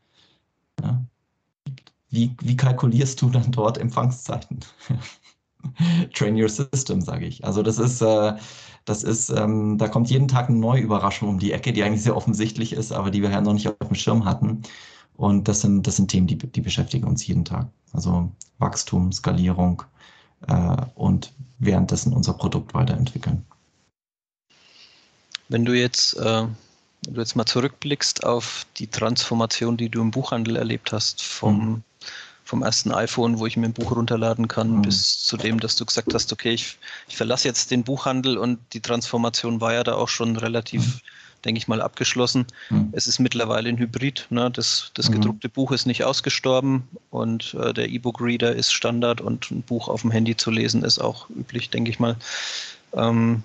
[0.83, 1.01] Ja.
[2.09, 4.59] Wie, wie kalkulierst du dann dort Empfangszeiten?
[6.13, 7.43] Train your system, sage ich.
[7.43, 8.33] Also das ist, äh,
[8.85, 12.03] das ist, ähm, da kommt jeden Tag eine neue Überraschung um die Ecke, die eigentlich
[12.03, 14.63] sehr offensichtlich ist, aber die wir ja noch nicht auf dem Schirm hatten.
[15.15, 17.67] Und das sind, das sind Themen, die, die beschäftigen uns jeden Tag.
[17.93, 19.83] Also Wachstum, Skalierung
[20.47, 23.45] äh, und währenddessen unser Produkt weiterentwickeln.
[25.49, 26.47] Wenn du jetzt, äh,
[27.05, 31.57] wenn du jetzt mal zurückblickst auf die Transformation, die du im Buchhandel erlebt hast, vom,
[31.57, 31.83] mhm.
[32.53, 34.81] Vom ersten iPhone, wo ich mir ein Buch runterladen kann, mhm.
[34.83, 36.77] bis zu dem, dass du gesagt hast, okay, ich,
[37.07, 40.99] ich verlasse jetzt den Buchhandel und die Transformation war ja da auch schon relativ, mhm.
[41.45, 42.45] denke ich mal, abgeschlossen.
[42.69, 42.89] Mhm.
[42.91, 44.27] Es ist mittlerweile ein Hybrid.
[44.29, 44.51] Ne?
[44.51, 45.15] Das, das mhm.
[45.15, 50.01] gedruckte Buch ist nicht ausgestorben und äh, der E-Book-Reader ist Standard und ein Buch auf
[50.01, 52.17] dem Handy zu lesen ist auch üblich, denke ich mal.
[52.93, 53.41] Ähm,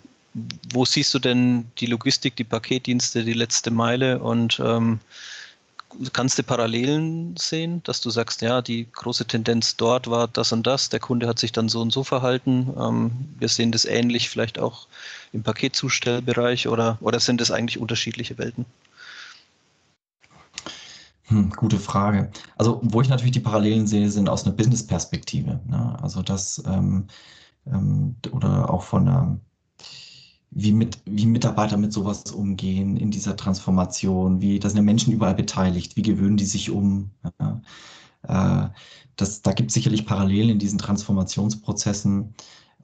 [0.71, 5.01] wo siehst du denn die Logistik, die Paketdienste, die letzte Meile und ähm,
[6.12, 10.66] kannst du Parallelen sehen, dass du sagst, ja, die große Tendenz dort war das und
[10.66, 12.74] das, der Kunde hat sich dann so und so verhalten.
[12.78, 14.86] Ähm, wir sehen das ähnlich vielleicht auch
[15.32, 18.66] im Paketzustellbereich oder, oder sind es eigentlich unterschiedliche Welten?
[21.24, 22.30] Hm, gute Frage.
[22.57, 25.61] Also, wo ich natürlich die Parallelen sehe, sind aus einer Business-Perspektive.
[25.66, 25.99] Ne?
[26.01, 27.07] Also das ähm,
[27.66, 29.39] ähm, oder auch von einer
[30.51, 35.12] wie, mit, wie Mitarbeiter mit sowas umgehen in dieser Transformation, wie, da sind ja Menschen
[35.12, 37.11] überall beteiligt, wie gewöhnen die sich um.
[37.40, 37.61] Ja.
[38.66, 38.68] Äh,
[39.16, 42.34] das, da gibt es sicherlich Parallelen in diesen Transformationsprozessen.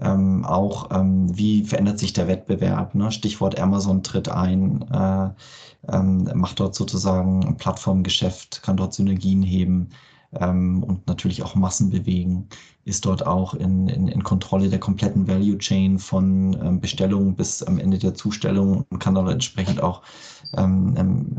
[0.00, 2.94] Ähm, auch ähm, wie verändert sich der Wettbewerb?
[2.94, 3.12] Ne?
[3.12, 5.30] Stichwort Amazon tritt ein, äh,
[5.92, 9.90] ähm, macht dort sozusagen ein Plattformgeschäft, kann dort Synergien heben
[10.40, 12.48] ähm, und natürlich auch Massen bewegen,
[12.84, 17.62] ist dort auch in, in, in Kontrolle der kompletten Value Chain von ähm, Bestellung bis
[17.62, 20.02] am Ende der Zustellung und kann dann entsprechend auch
[20.56, 21.34] ähm, ähm,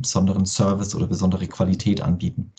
[0.00, 2.52] besonderen Service oder besondere Qualität anbieten.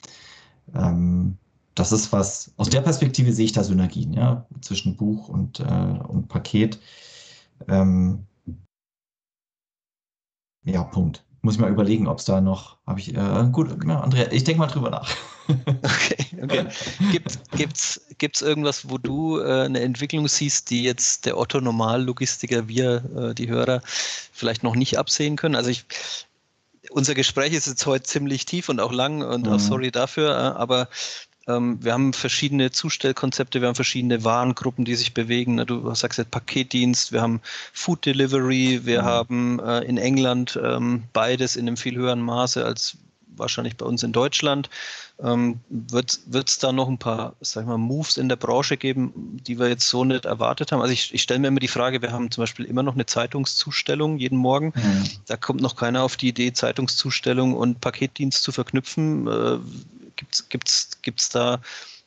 [0.76, 1.38] Ähm,
[1.76, 6.00] das ist was, aus der Perspektive sehe ich da Synergien, ja, zwischen Buch und, äh,
[6.08, 6.80] und Paket.
[7.68, 8.26] Ähm,
[10.66, 11.26] ja, Punkt.
[11.42, 14.44] Muss ich mal überlegen, ob es da noch, habe ich, äh, gut, ja, Andrea, ich
[14.44, 15.10] denke mal drüber nach.
[15.48, 16.66] Okay, okay.
[17.12, 23.04] Gibt es gibt's irgendwas, wo du äh, eine Entwicklung siehst, die jetzt der Otto-Normal-Logistiker, wir,
[23.16, 23.82] äh, die Hörer,
[24.32, 25.56] vielleicht noch nicht absehen können?
[25.56, 25.86] Also ich,
[26.90, 29.54] unser Gespräch ist jetzt heute ziemlich tief und auch lang und mhm.
[29.54, 30.88] auch sorry dafür, äh, aber
[31.48, 35.58] ähm, wir haben verschiedene Zustellkonzepte, wir haben verschiedene Warengruppen, die sich bewegen.
[35.66, 37.42] Du sagst jetzt Paketdienst, wir haben
[37.74, 39.06] Food Delivery, wir mhm.
[39.06, 42.98] haben äh, in England ähm, beides in einem viel höheren Maße als
[43.36, 44.70] wahrscheinlich bei uns in Deutschland.
[45.24, 49.40] Ähm, wird es da noch ein paar, sag ich mal, Moves in der Branche geben,
[49.48, 50.82] die wir jetzt so nicht erwartet haben?
[50.82, 53.06] Also ich, ich stelle mir immer die Frage, wir haben zum Beispiel immer noch eine
[53.06, 54.74] Zeitungszustellung jeden Morgen.
[54.76, 55.04] Mhm.
[55.26, 59.28] Da kommt noch keiner auf die Idee, Zeitungszustellung und Paketdienst zu verknüpfen.
[59.28, 59.60] Äh,
[60.16, 61.60] Gibt es gibt's da,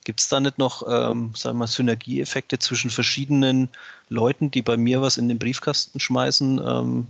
[0.04, 3.68] gibt's da nicht noch ähm, sagen wir, Synergieeffekte zwischen verschiedenen
[4.08, 7.06] Leuten, die bei mir was in den Briefkasten schmeißen, ähm,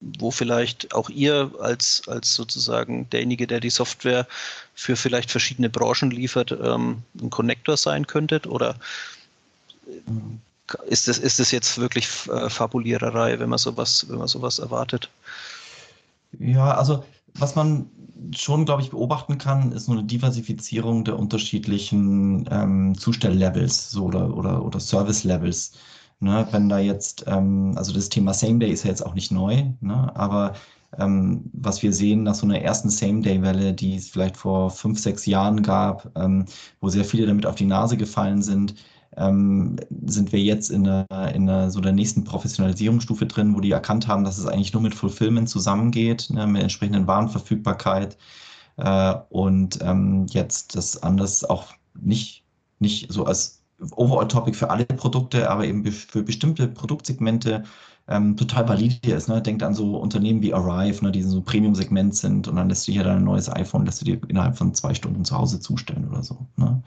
[0.00, 4.26] wo vielleicht auch ihr als, als sozusagen derjenige, der die Software
[4.74, 8.46] für vielleicht verschiedene Branchen liefert, ähm, ein Connector sein könntet?
[8.46, 8.76] Oder
[10.86, 15.10] ist das, ist das jetzt wirklich äh, Fabuliererei, wenn man sowas, wenn man sowas erwartet?
[16.38, 17.88] Ja, also was man
[18.36, 24.36] schon, glaube ich, beobachten kann, ist so eine Diversifizierung der unterschiedlichen ähm, Zustelllevels so, oder,
[24.36, 25.72] oder, oder Service-Levels.
[26.20, 29.30] Ne, wenn da jetzt, ähm, also das Thema Same Day ist ja jetzt auch nicht
[29.30, 30.54] neu, ne, aber
[30.98, 35.26] ähm, was wir sehen nach so einer ersten Same-Day-Welle, die es vielleicht vor fünf, sechs
[35.26, 36.46] Jahren gab, ähm,
[36.80, 38.74] wo sehr viele damit auf die Nase gefallen sind,
[39.16, 43.70] ähm, sind wir jetzt in der, in der, so der nächsten Professionalisierungsstufe drin, wo die
[43.70, 48.16] erkannt haben, dass es eigentlich nur mit Fulfillment zusammengeht, ne, mit entsprechenden Warenverfügbarkeit
[48.76, 52.44] äh, und ähm, jetzt das anders auch nicht,
[52.78, 53.57] nicht so als
[53.92, 57.64] Overall-Topic für alle Produkte, aber eben für bestimmte Produktsegmente
[58.08, 59.28] ähm, total valide ist.
[59.28, 59.40] Ne?
[59.40, 62.92] Denkt an so Unternehmen wie Arrive, ne, die so Premium-Segment sind und dann lässt du
[62.92, 66.22] hier dein neues iPhone, lässt du dir innerhalb von zwei Stunden zu Hause zustellen oder
[66.22, 66.46] so.
[66.56, 66.82] Ne?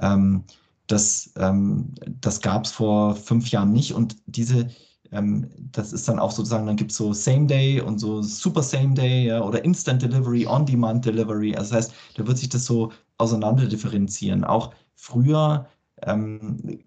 [0.00, 0.14] Ja.
[0.14, 0.44] Ähm,
[0.86, 4.68] das, ähm, das gab es vor fünf Jahren nicht und diese,
[5.10, 8.62] ähm, das ist dann auch sozusagen, dann gibt es so Same Day und so Super
[8.62, 11.56] Same Day ja, oder Instant Delivery, On-Demand Delivery.
[11.56, 14.44] Also das heißt, da wird sich das so auseinander differenzieren.
[14.44, 15.66] Auch früher
[16.02, 16.80] ähm,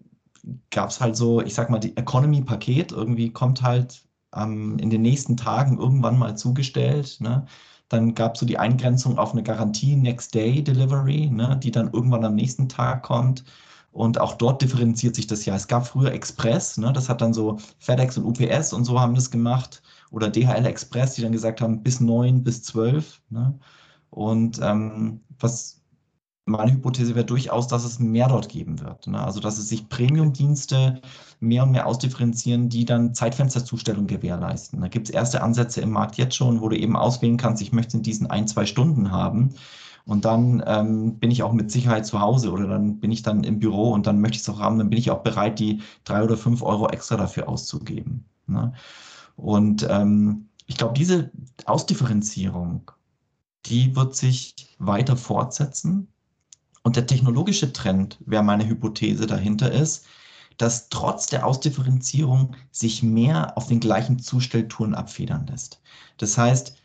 [0.70, 4.02] gab es halt so, ich sag mal, die Economy-Paket irgendwie kommt halt
[4.34, 7.18] ähm, in den nächsten Tagen irgendwann mal zugestellt.
[7.20, 7.46] Ne?
[7.88, 11.58] Dann gab es so die Eingrenzung auf eine Garantie Next Day Delivery, ne?
[11.62, 13.44] die dann irgendwann am nächsten Tag kommt.
[13.92, 15.56] Und auch dort differenziert sich das ja.
[15.56, 19.14] Es gab früher Express, ne, das hat dann so FedEx und UPS und so haben
[19.14, 19.82] das gemacht.
[20.12, 23.20] Oder DHL Express, die dann gesagt haben, bis neun, bis zwölf.
[23.30, 23.58] Ne?
[24.10, 25.79] Und ähm, was
[26.50, 29.06] meine Hypothese wäre durchaus, dass es mehr dort geben wird.
[29.06, 29.22] Ne?
[29.22, 31.00] Also dass es sich Premium-Dienste
[31.40, 34.80] mehr und mehr ausdifferenzieren, die dann Zeitfensterzustellung gewährleisten.
[34.80, 37.72] Da gibt es erste Ansätze im Markt jetzt schon, wo du eben auswählen kannst, ich
[37.72, 39.54] möchte in diesen ein, zwei Stunden haben.
[40.06, 43.44] Und dann ähm, bin ich auch mit Sicherheit zu Hause oder dann bin ich dann
[43.44, 45.82] im Büro und dann möchte ich es auch haben, dann bin ich auch bereit, die
[46.04, 48.24] drei oder fünf Euro extra dafür auszugeben.
[48.46, 48.72] Ne?
[49.36, 51.30] Und ähm, ich glaube, diese
[51.64, 52.90] Ausdifferenzierung,
[53.66, 56.08] die wird sich weiter fortsetzen.
[56.82, 60.06] Und der technologische Trend, wäre meine Hypothese dahinter ist,
[60.56, 65.80] dass trotz der Ausdifferenzierung sich mehr auf den gleichen Zustelltouren abfedern lässt.
[66.18, 66.76] Das heißt,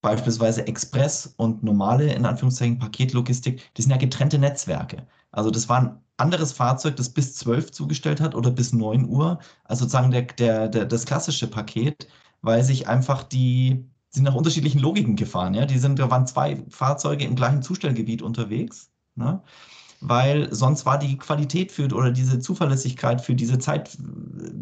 [0.00, 5.06] beispielsweise Express und normale, in Anführungszeichen, Paketlogistik, die sind ja getrennte Netzwerke.
[5.32, 9.38] Also das war ein anderes Fahrzeug, das bis 12 zugestellt hat oder bis 9 Uhr,
[9.64, 12.08] also sozusagen der, der, der, das klassische Paket,
[12.42, 15.54] weil sich einfach die, sind nach unterschiedlichen Logiken gefahren.
[15.54, 15.66] Ja?
[15.66, 19.42] Die sind, da waren zwei Fahrzeuge im gleichen Zustellgebiet unterwegs, ne?
[20.00, 23.98] weil sonst war die Qualität für oder diese Zuverlässigkeit für diese Zeit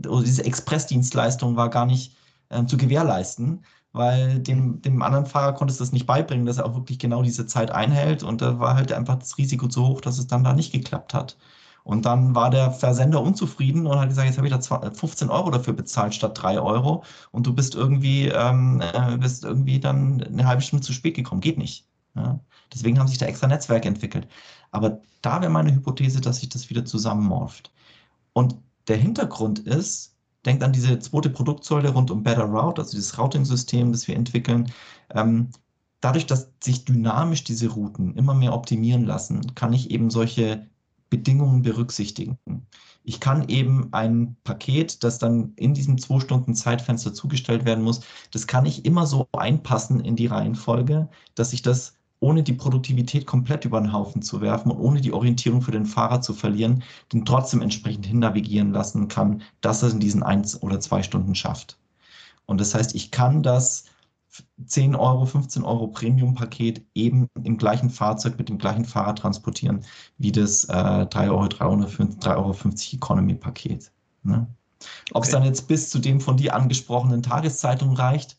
[0.08, 2.16] oder diese Expressdienstleistung war gar nicht
[2.50, 6.66] äh, zu gewährleisten weil dem, dem anderen Fahrer konntest du das nicht beibringen, dass er
[6.66, 10.00] auch wirklich genau diese Zeit einhält und da war halt einfach das Risiko zu hoch,
[10.00, 11.36] dass es dann da nicht geklappt hat.
[11.84, 15.50] Und dann war der Versender unzufrieden und hat gesagt, jetzt habe ich da 15 Euro
[15.50, 20.46] dafür bezahlt statt 3 Euro und du bist irgendwie, ähm, äh, bist irgendwie dann eine
[20.46, 21.40] halbe Stunde zu spät gekommen.
[21.40, 21.86] Geht nicht.
[22.18, 22.40] Ja?
[22.72, 24.28] Deswegen haben sich da extra Netzwerke entwickelt.
[24.70, 27.70] Aber da wäre meine Hypothese, dass sich das wieder zusammenmorpht.
[28.32, 28.56] Und
[28.88, 33.92] der Hintergrund ist, Denkt an diese zweite Produktsäule rund um Better Route, also dieses Routing-System,
[33.92, 34.72] das wir entwickeln.
[35.14, 35.50] Ähm,
[36.00, 40.66] dadurch, dass sich dynamisch diese Routen immer mehr optimieren lassen, kann ich eben solche
[41.10, 42.38] Bedingungen berücksichtigen.
[43.02, 48.00] Ich kann eben ein Paket, das dann in diesem zwei Stunden Zeitfenster zugestellt werden muss,
[48.30, 53.26] das kann ich immer so einpassen in die Reihenfolge, dass ich das ohne die Produktivität
[53.26, 56.82] komplett über den Haufen zu werfen und ohne die Orientierung für den Fahrer zu verlieren,
[57.12, 61.78] den trotzdem entsprechend hinnavigieren lassen kann, dass er in diesen eins oder zwei Stunden schafft.
[62.46, 63.84] Und das heißt, ich kann das
[64.66, 69.84] 10 Euro, 15 Euro Premium-Paket eben im gleichen Fahrzeug mit dem gleichen Fahrer transportieren
[70.18, 72.54] wie das äh, 3 Euro, 350, 3,50 Euro
[72.94, 73.90] Economy-Paket.
[74.22, 74.46] Ne?
[75.12, 78.37] Ob es dann jetzt bis zu dem von dir angesprochenen Tageszeitung reicht,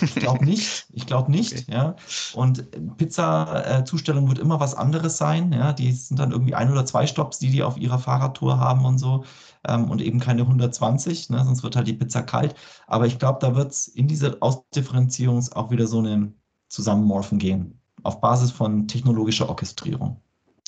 [0.00, 0.86] ich glaube nicht.
[0.92, 1.52] Ich glaube nicht.
[1.52, 1.64] Okay.
[1.68, 1.96] Ja.
[2.34, 5.52] Und Pizza-Zustellung wird immer was anderes sein.
[5.52, 5.72] Ja.
[5.72, 8.98] Die sind dann irgendwie ein oder zwei Stops, die die auf ihrer Fahrradtour haben und
[8.98, 9.24] so.
[9.66, 12.54] Ähm, und eben keine 120, ne, sonst wird halt die Pizza kalt.
[12.86, 16.32] Aber ich glaube, da wird es in diese Ausdifferenzierung auch wieder so eine
[16.68, 17.78] Zusammenmorphen gehen.
[18.02, 20.20] Auf Basis von technologischer Orchestrierung.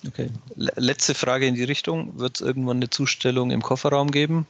[0.06, 0.30] Okay.
[0.56, 2.18] Letzte Frage in die Richtung.
[2.18, 4.46] Wird es irgendwann eine Zustellung im Kofferraum geben?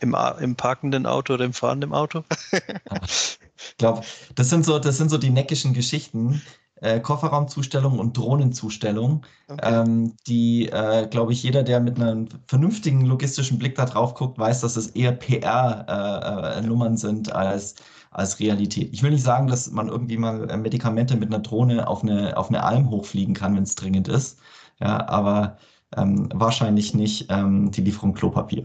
[0.00, 2.24] Im, im parkenden Auto oder im fahrenden Auto?
[3.70, 4.02] ich glaube,
[4.34, 6.42] das sind so, das sind so die neckischen Geschichten.
[6.82, 9.60] Äh, Kofferraumzustellung und Drohnenzustellung, okay.
[9.62, 14.36] ähm, die, äh, glaube ich, jeder, der mit einem vernünftigen logistischen Blick da drauf guckt,
[14.36, 17.76] weiß, dass es eher PR-Nummern äh, äh sind als,
[18.10, 18.92] als Realität.
[18.92, 22.36] Ich will nicht sagen, dass man irgendwie mal äh, Medikamente mit einer Drohne auf eine,
[22.36, 24.40] auf eine Alm hochfliegen kann, wenn es dringend ist.
[24.80, 25.58] Ja, aber
[25.96, 28.64] ähm, wahrscheinlich nicht ähm, die Lieferung Klopapier.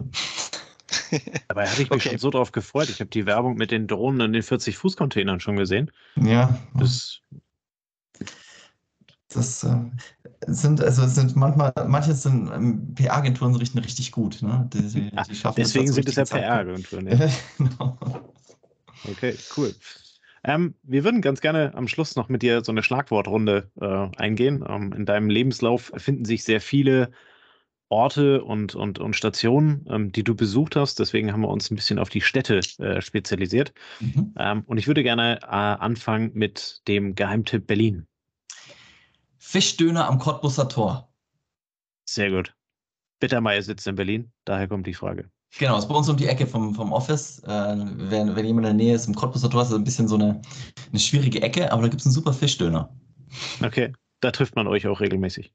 [1.48, 2.10] Dabei hatte ich mich okay.
[2.10, 2.90] schon so drauf gefreut.
[2.90, 5.92] Ich habe die Werbung mit den Drohnen und den 40-Fuß-Containern schon gesehen.
[6.16, 6.60] Ja.
[6.76, 7.22] Das,
[9.30, 9.76] das äh,
[10.48, 14.42] sind, also sind manchmal, manche sind ähm, PR-Agenturen richten richtig gut.
[14.42, 14.70] Ne?
[14.74, 17.08] Die, die, die schaffen deswegen sind es ja PR-Agenturen.
[17.08, 17.30] Ja.
[17.58, 17.98] genau.
[19.10, 19.74] Okay, cool.
[20.44, 24.64] Ähm, wir würden ganz gerne am Schluss noch mit dir so eine Schlagwortrunde äh, eingehen.
[24.68, 27.12] Ähm, in deinem Lebenslauf finden sich sehr viele
[27.90, 31.00] Orte und, und, und Stationen, ähm, die du besucht hast.
[31.00, 33.74] Deswegen haben wir uns ein bisschen auf die Städte äh, spezialisiert.
[34.00, 34.34] Mhm.
[34.38, 38.08] Ähm, und ich würde gerne äh, anfangen mit dem Geheimtipp Berlin.
[39.38, 41.14] Fischdöner am Cottbusser Tor.
[42.06, 42.54] Sehr gut.
[43.20, 45.30] Bittermeier sitzt in Berlin, daher kommt die Frage.
[45.58, 47.40] Genau, ist bei uns um die Ecke vom, vom Office.
[47.44, 50.08] Äh, wenn, wenn jemand in der Nähe ist, im Cottbusser Tor ist es ein bisschen
[50.08, 50.42] so eine,
[50.92, 52.94] eine schwierige Ecke, aber da gibt es einen super Fischdöner.
[53.64, 55.54] Okay, da trifft man euch auch regelmäßig.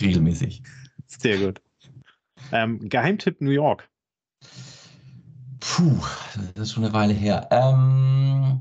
[0.00, 0.62] Regelmäßig.
[1.08, 1.60] Sehr gut.
[2.52, 3.88] Ähm, Geheimtipp New York.
[5.60, 6.00] Puh,
[6.54, 7.48] das ist schon eine Weile her.
[7.50, 8.60] Ähm,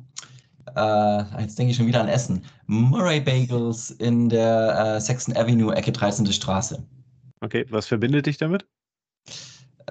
[0.75, 2.43] äh, jetzt denke ich schon wieder an Essen.
[2.65, 6.25] Murray Bagels in der äh, Sexton Avenue, Ecke 13.
[6.31, 6.83] Straße.
[7.41, 8.65] Okay, was verbindet dich damit?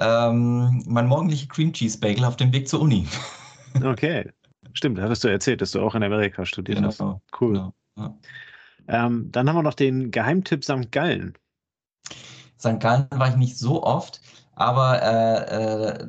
[0.00, 3.06] Ähm, mein morgendlicher Cream Cheese Bagel auf dem Weg zur Uni.
[3.84, 4.30] okay,
[4.74, 7.00] stimmt, hattest du erzählt, dass du auch in Amerika studiert genau, hast.
[7.40, 7.54] Cool.
[7.54, 8.18] Genau, ja.
[8.88, 10.90] ähm, dann haben wir noch den Geheimtipp St.
[10.90, 11.34] Gallen.
[12.58, 12.80] St.
[12.80, 14.20] Gallen war ich nicht so oft,
[14.54, 16.08] aber äh, äh,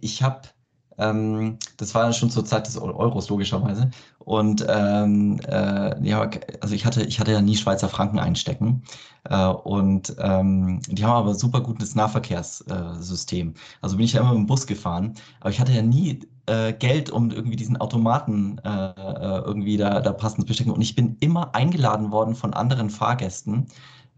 [0.00, 0.42] ich habe,
[0.98, 3.90] ähm, das war schon zur Zeit des Euros logischerweise.
[4.20, 6.30] Und ähm, äh, ja,
[6.60, 8.82] also ich hatte, ich hatte ja nie Schweizer Franken einstecken.
[9.24, 13.54] Äh, und ähm, die haben aber super gutes Nahverkehrssystem.
[13.80, 16.72] also bin ich ja immer mit dem Bus gefahren, aber ich hatte ja nie äh,
[16.72, 20.72] Geld, um irgendwie diesen Automaten irgendwie da, da passend zu bestecken.
[20.72, 23.66] Und ich bin immer eingeladen worden von anderen Fahrgästen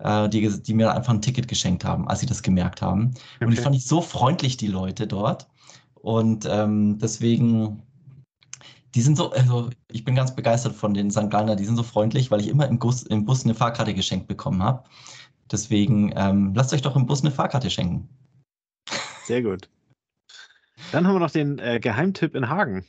[0.03, 3.12] äh, die, die mir einfach ein Ticket geschenkt haben, als sie das gemerkt haben.
[3.36, 3.46] Okay.
[3.46, 5.48] Und ich fand ich so freundlich, die Leute dort.
[5.94, 7.82] Und ähm, deswegen,
[8.94, 11.30] die sind so, also ich bin ganz begeistert von den St.
[11.30, 14.26] Gallner, die sind so freundlich, weil ich immer im, Bus, im Bus eine Fahrkarte geschenkt
[14.26, 14.84] bekommen habe.
[15.51, 18.09] Deswegen ähm, lasst euch doch im Bus eine Fahrkarte schenken.
[19.24, 19.68] Sehr gut.
[20.92, 22.84] Dann haben wir noch den äh, Geheimtipp in Hagen.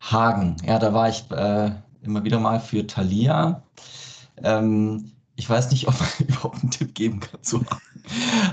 [0.00, 1.72] Hagen, ja, da war ich äh,
[2.02, 3.62] immer wieder mal für Thalia.
[4.42, 7.64] Ähm, ich weiß nicht, ob man überhaupt einen Tipp geben kann zu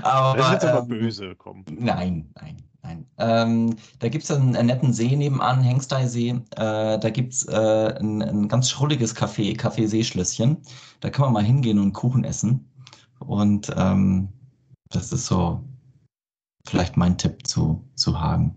[0.02, 1.64] aber, das ist jetzt aber ähm, böse kommen.
[1.70, 3.06] Nein, nein, nein.
[3.18, 6.40] Ähm, da gibt es einen, einen, netten See nebenan, Hengsteisee.
[6.56, 10.58] Äh, da gibt es äh, ein, ein, ganz schrulliges Café, Café Seeschlösschen.
[11.00, 12.70] Da kann man mal hingehen und Kuchen essen.
[13.18, 14.28] Und ähm,
[14.90, 15.64] das ist so
[16.68, 18.54] vielleicht mein Tipp zu, zu Hagen.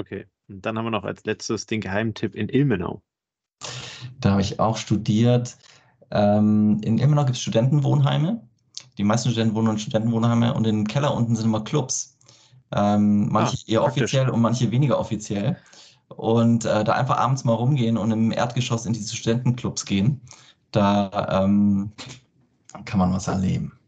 [0.00, 3.02] Okay, und dann haben wir noch als letztes den Geheimtipp in Ilmenau.
[4.20, 5.56] Da habe ich auch studiert.
[6.12, 8.46] Ähm, in Ilmenau gibt es Studentenwohnheime.
[8.98, 12.18] Die meisten Studenten wohnen in Studentenwohnheime und im Keller unten sind immer Clubs.
[12.72, 14.02] Ähm, manche ah, eher praktisch.
[14.02, 15.56] offiziell und manche weniger offiziell.
[16.08, 20.20] Und äh, da einfach abends mal rumgehen und im Erdgeschoss in diese Studentenclubs gehen,
[20.70, 21.92] da ähm,
[22.84, 23.78] kann man was erleben.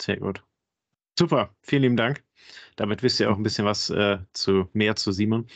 [0.00, 0.44] Sehr gut.
[1.18, 2.22] Super, vielen lieben Dank.
[2.76, 5.46] Damit wisst ihr auch ein bisschen was äh, zu mehr zu Simon.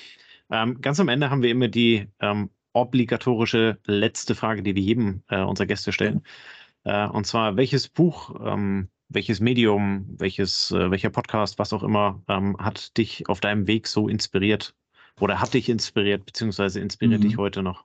[0.51, 5.23] Ähm, ganz am Ende haben wir immer die ähm, obligatorische letzte Frage, die wir jedem
[5.29, 6.23] äh, unserer Gäste stellen.
[6.85, 12.23] Äh, und zwar, welches Buch, ähm, welches Medium, welches, äh, welcher Podcast, was auch immer,
[12.29, 14.75] ähm, hat dich auf deinem Weg so inspiriert
[15.19, 17.29] oder hat dich inspiriert, beziehungsweise inspiriert mhm.
[17.29, 17.85] dich heute noch?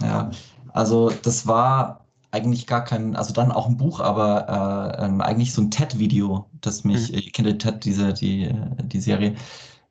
[0.00, 0.30] Ja,
[0.72, 5.52] also das war eigentlich gar kein, also dann auch ein Buch, aber äh, ähm, eigentlich
[5.52, 7.18] so ein TED-Video, das mich, mhm.
[7.18, 9.34] ich kenne TED, diese, die, die Serie.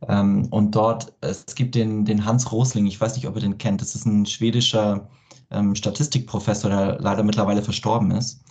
[0.08, 3.58] Ähm, und dort, es gibt den, den Hans Rosling, ich weiß nicht, ob ihr den
[3.58, 5.10] kennt, das ist ein schwedischer
[5.52, 8.44] ähm, Statistikprofessor, der leider mittlerweile verstorben ist.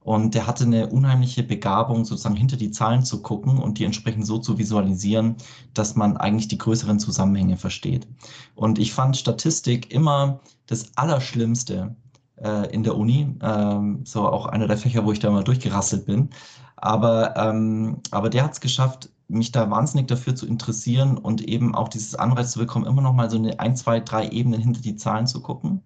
[0.00, 4.26] Und der hatte eine unheimliche Begabung, sozusagen hinter die Zahlen zu gucken und die entsprechend
[4.26, 5.36] so zu visualisieren,
[5.72, 8.06] dass man eigentlich die größeren Zusammenhänge versteht.
[8.54, 11.96] Und ich fand Statistik immer das Allerschlimmste
[12.36, 16.04] äh, in der Uni, ähm, so auch einer der Fächer, wo ich da mal durchgerasselt
[16.04, 16.28] bin.
[16.76, 21.74] Aber, ähm, aber der hat es geschafft, mich da wahnsinnig dafür zu interessieren und eben
[21.74, 24.80] auch dieses Anreiz zu bekommen, immer noch mal so eine ein, zwei, drei Ebenen hinter
[24.80, 25.82] die Zahlen zu gucken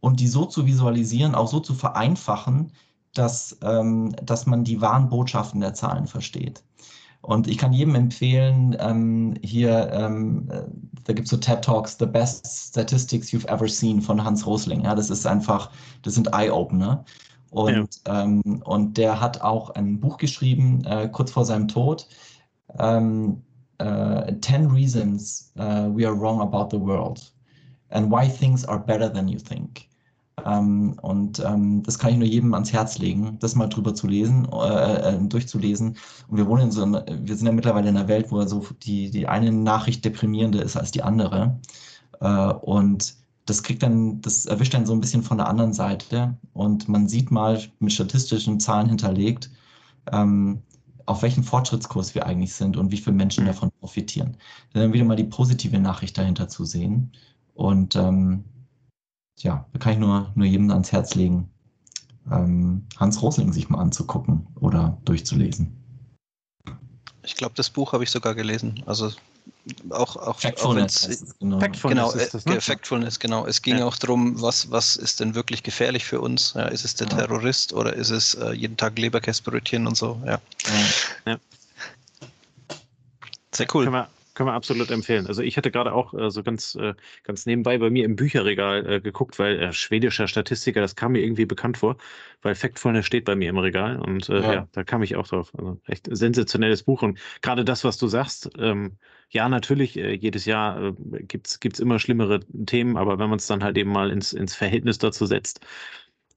[0.00, 2.72] und die so zu visualisieren, auch so zu vereinfachen,
[3.14, 6.62] dass, ähm, dass man die wahren Botschaften der Zahlen versteht.
[7.22, 10.62] Und ich kann jedem empfehlen, ähm, hier, ähm, äh,
[11.04, 14.84] da gibt es so TED Talks, The Best Statistics You've Ever Seen von Hans Rosling.
[14.84, 15.70] Ja, das ist einfach,
[16.02, 17.04] das sind Eye-Opener.
[17.50, 18.22] Und, ja.
[18.22, 22.06] ähm, und der hat auch ein Buch geschrieben, äh, kurz vor seinem Tod.
[22.78, 23.42] Ähm,
[23.78, 27.32] äh, Ten Reasons uh, We Are Wrong About the World
[27.90, 29.88] and Why Things Are Better Than You Think.
[30.46, 34.06] Ähm, und ähm, das kann ich nur jedem ans Herz legen, das mal drüber zu
[34.06, 35.96] lesen, äh, äh, durchzulesen.
[36.28, 38.64] Und wir wohnen in so einer, wir sind ja mittlerweile in einer Welt, wo so
[38.82, 41.58] die, die eine Nachricht deprimierender ist als die andere.
[42.20, 43.14] Äh, und
[43.46, 46.36] das kriegt dann, das erwischt dann so ein bisschen von der anderen Seite.
[46.52, 49.50] Und man sieht mal mit statistischen Zahlen hinterlegt,
[50.12, 50.62] ähm,
[51.06, 53.48] auf welchem Fortschrittskurs wir eigentlich sind und wie viele Menschen mhm.
[53.48, 54.36] davon profitieren.
[54.72, 57.12] Dann wieder mal die positive Nachricht dahinter zu sehen.
[57.54, 58.44] Und ähm,
[59.38, 61.50] ja, da kann ich nur, nur jedem ans Herz legen,
[62.30, 65.76] ähm, Hans Rosling sich mal anzugucken oder durchzulesen.
[67.22, 68.82] Ich glaube, das Buch habe ich sogar gelesen.
[68.86, 69.10] Also
[69.90, 71.60] auch, auch, Factfulness, auch genau.
[71.60, 72.60] Factfulness, genau, das, ne?
[72.60, 73.46] Factfulness, genau.
[73.46, 73.86] Es ging ja.
[73.86, 76.54] auch darum, was, was ist denn wirklich gefährlich für uns?
[76.54, 77.16] Ja, ist es der ja.
[77.16, 80.20] Terrorist oder ist es äh, jeden Tag Leberkäsebrötchen und so?
[80.24, 80.40] Ja.
[83.52, 83.84] Sehr cool.
[83.84, 84.08] Können wir,
[84.40, 85.26] können wir absolut empfehlen.
[85.26, 86.94] Also ich hatte gerade auch äh, so ganz, äh,
[87.24, 91.22] ganz nebenbei bei mir im Bücherregal äh, geguckt, weil äh, schwedischer Statistiker, das kam mir
[91.22, 91.98] irgendwie bekannt vor,
[92.40, 94.52] weil Factfulness steht bei mir im Regal und äh, ja.
[94.54, 94.68] ja.
[94.72, 95.52] da kam ich auch drauf.
[95.58, 98.96] Also echt sensationelles Buch und gerade das, was du sagst, ähm,
[99.28, 100.92] ja, natürlich, äh, jedes Jahr äh,
[101.24, 104.54] gibt's gibt's immer schlimmere Themen, aber wenn man es dann halt eben mal ins, ins
[104.56, 105.60] Verhältnis dazu setzt,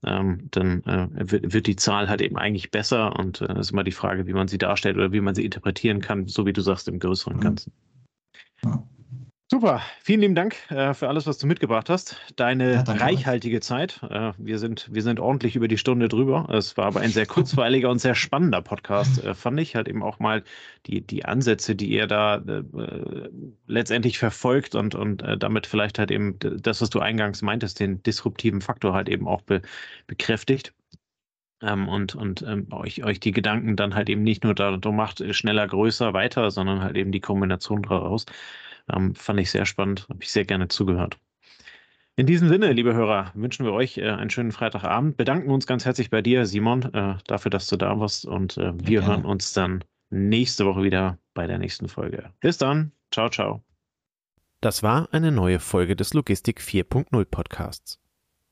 [0.04, 3.82] ähm, dann äh, wird, wird, die Zahl halt eben eigentlich besser und äh, ist immer
[3.82, 6.60] die Frage, wie man sie darstellt oder wie man sie interpretieren kann, so wie du
[6.60, 7.56] sagst, im größeren mhm.
[8.64, 8.82] Ja.
[9.50, 12.16] Super, vielen lieben Dank äh, für alles, was du mitgebracht hast.
[12.34, 14.00] Deine ja, reichhaltige Zeit.
[14.10, 16.48] Äh, wir, sind, wir sind ordentlich über die Stunde drüber.
[16.50, 19.76] Es war aber ein sehr kurzweiliger und sehr spannender Podcast, äh, fand ich.
[19.76, 20.42] Halt eben auch mal
[20.86, 22.62] die, die Ansätze, die ihr da äh,
[23.66, 28.02] letztendlich verfolgt und, und äh, damit vielleicht halt eben das, was du eingangs meintest, den
[28.02, 29.60] disruptiven Faktor halt eben auch be,
[30.06, 30.72] bekräftigt.
[31.64, 35.22] Ähm, und und ähm, euch, euch die Gedanken dann halt eben nicht nur darum macht,
[35.34, 38.26] schneller, größer, weiter, sondern halt eben die Kombination daraus.
[38.92, 41.18] Ähm, fand ich sehr spannend, habe ich sehr gerne zugehört.
[42.16, 45.16] In diesem Sinne, liebe Hörer, wünschen wir euch äh, einen schönen Freitagabend.
[45.16, 48.24] Bedanken uns ganz herzlich bei dir, Simon, äh, dafür, dass du da warst.
[48.24, 52.30] Und äh, wir ja, hören uns dann nächste Woche wieder bei der nächsten Folge.
[52.40, 52.92] Bis dann.
[53.10, 53.64] Ciao, ciao.
[54.60, 58.03] Das war eine neue Folge des Logistik 4.0 Podcasts.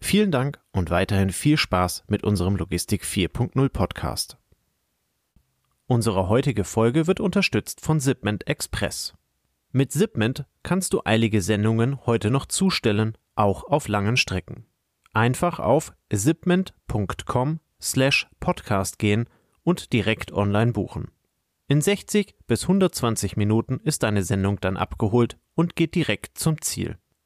[0.00, 4.38] Vielen Dank und weiterhin viel Spaß mit unserem Logistik 4.0 Podcast.
[5.86, 9.14] Unsere heutige Folge wird unterstützt von Zipment Express.
[9.72, 14.66] Mit Zipment kannst du eilige Sendungen heute noch zustellen, auch auf langen Strecken.
[15.12, 19.28] Einfach auf zipment.com slash podcast gehen
[19.62, 21.10] und direkt online buchen.
[21.68, 26.96] In 60 bis 120 Minuten ist deine Sendung dann abgeholt und geht direkt zum Ziel.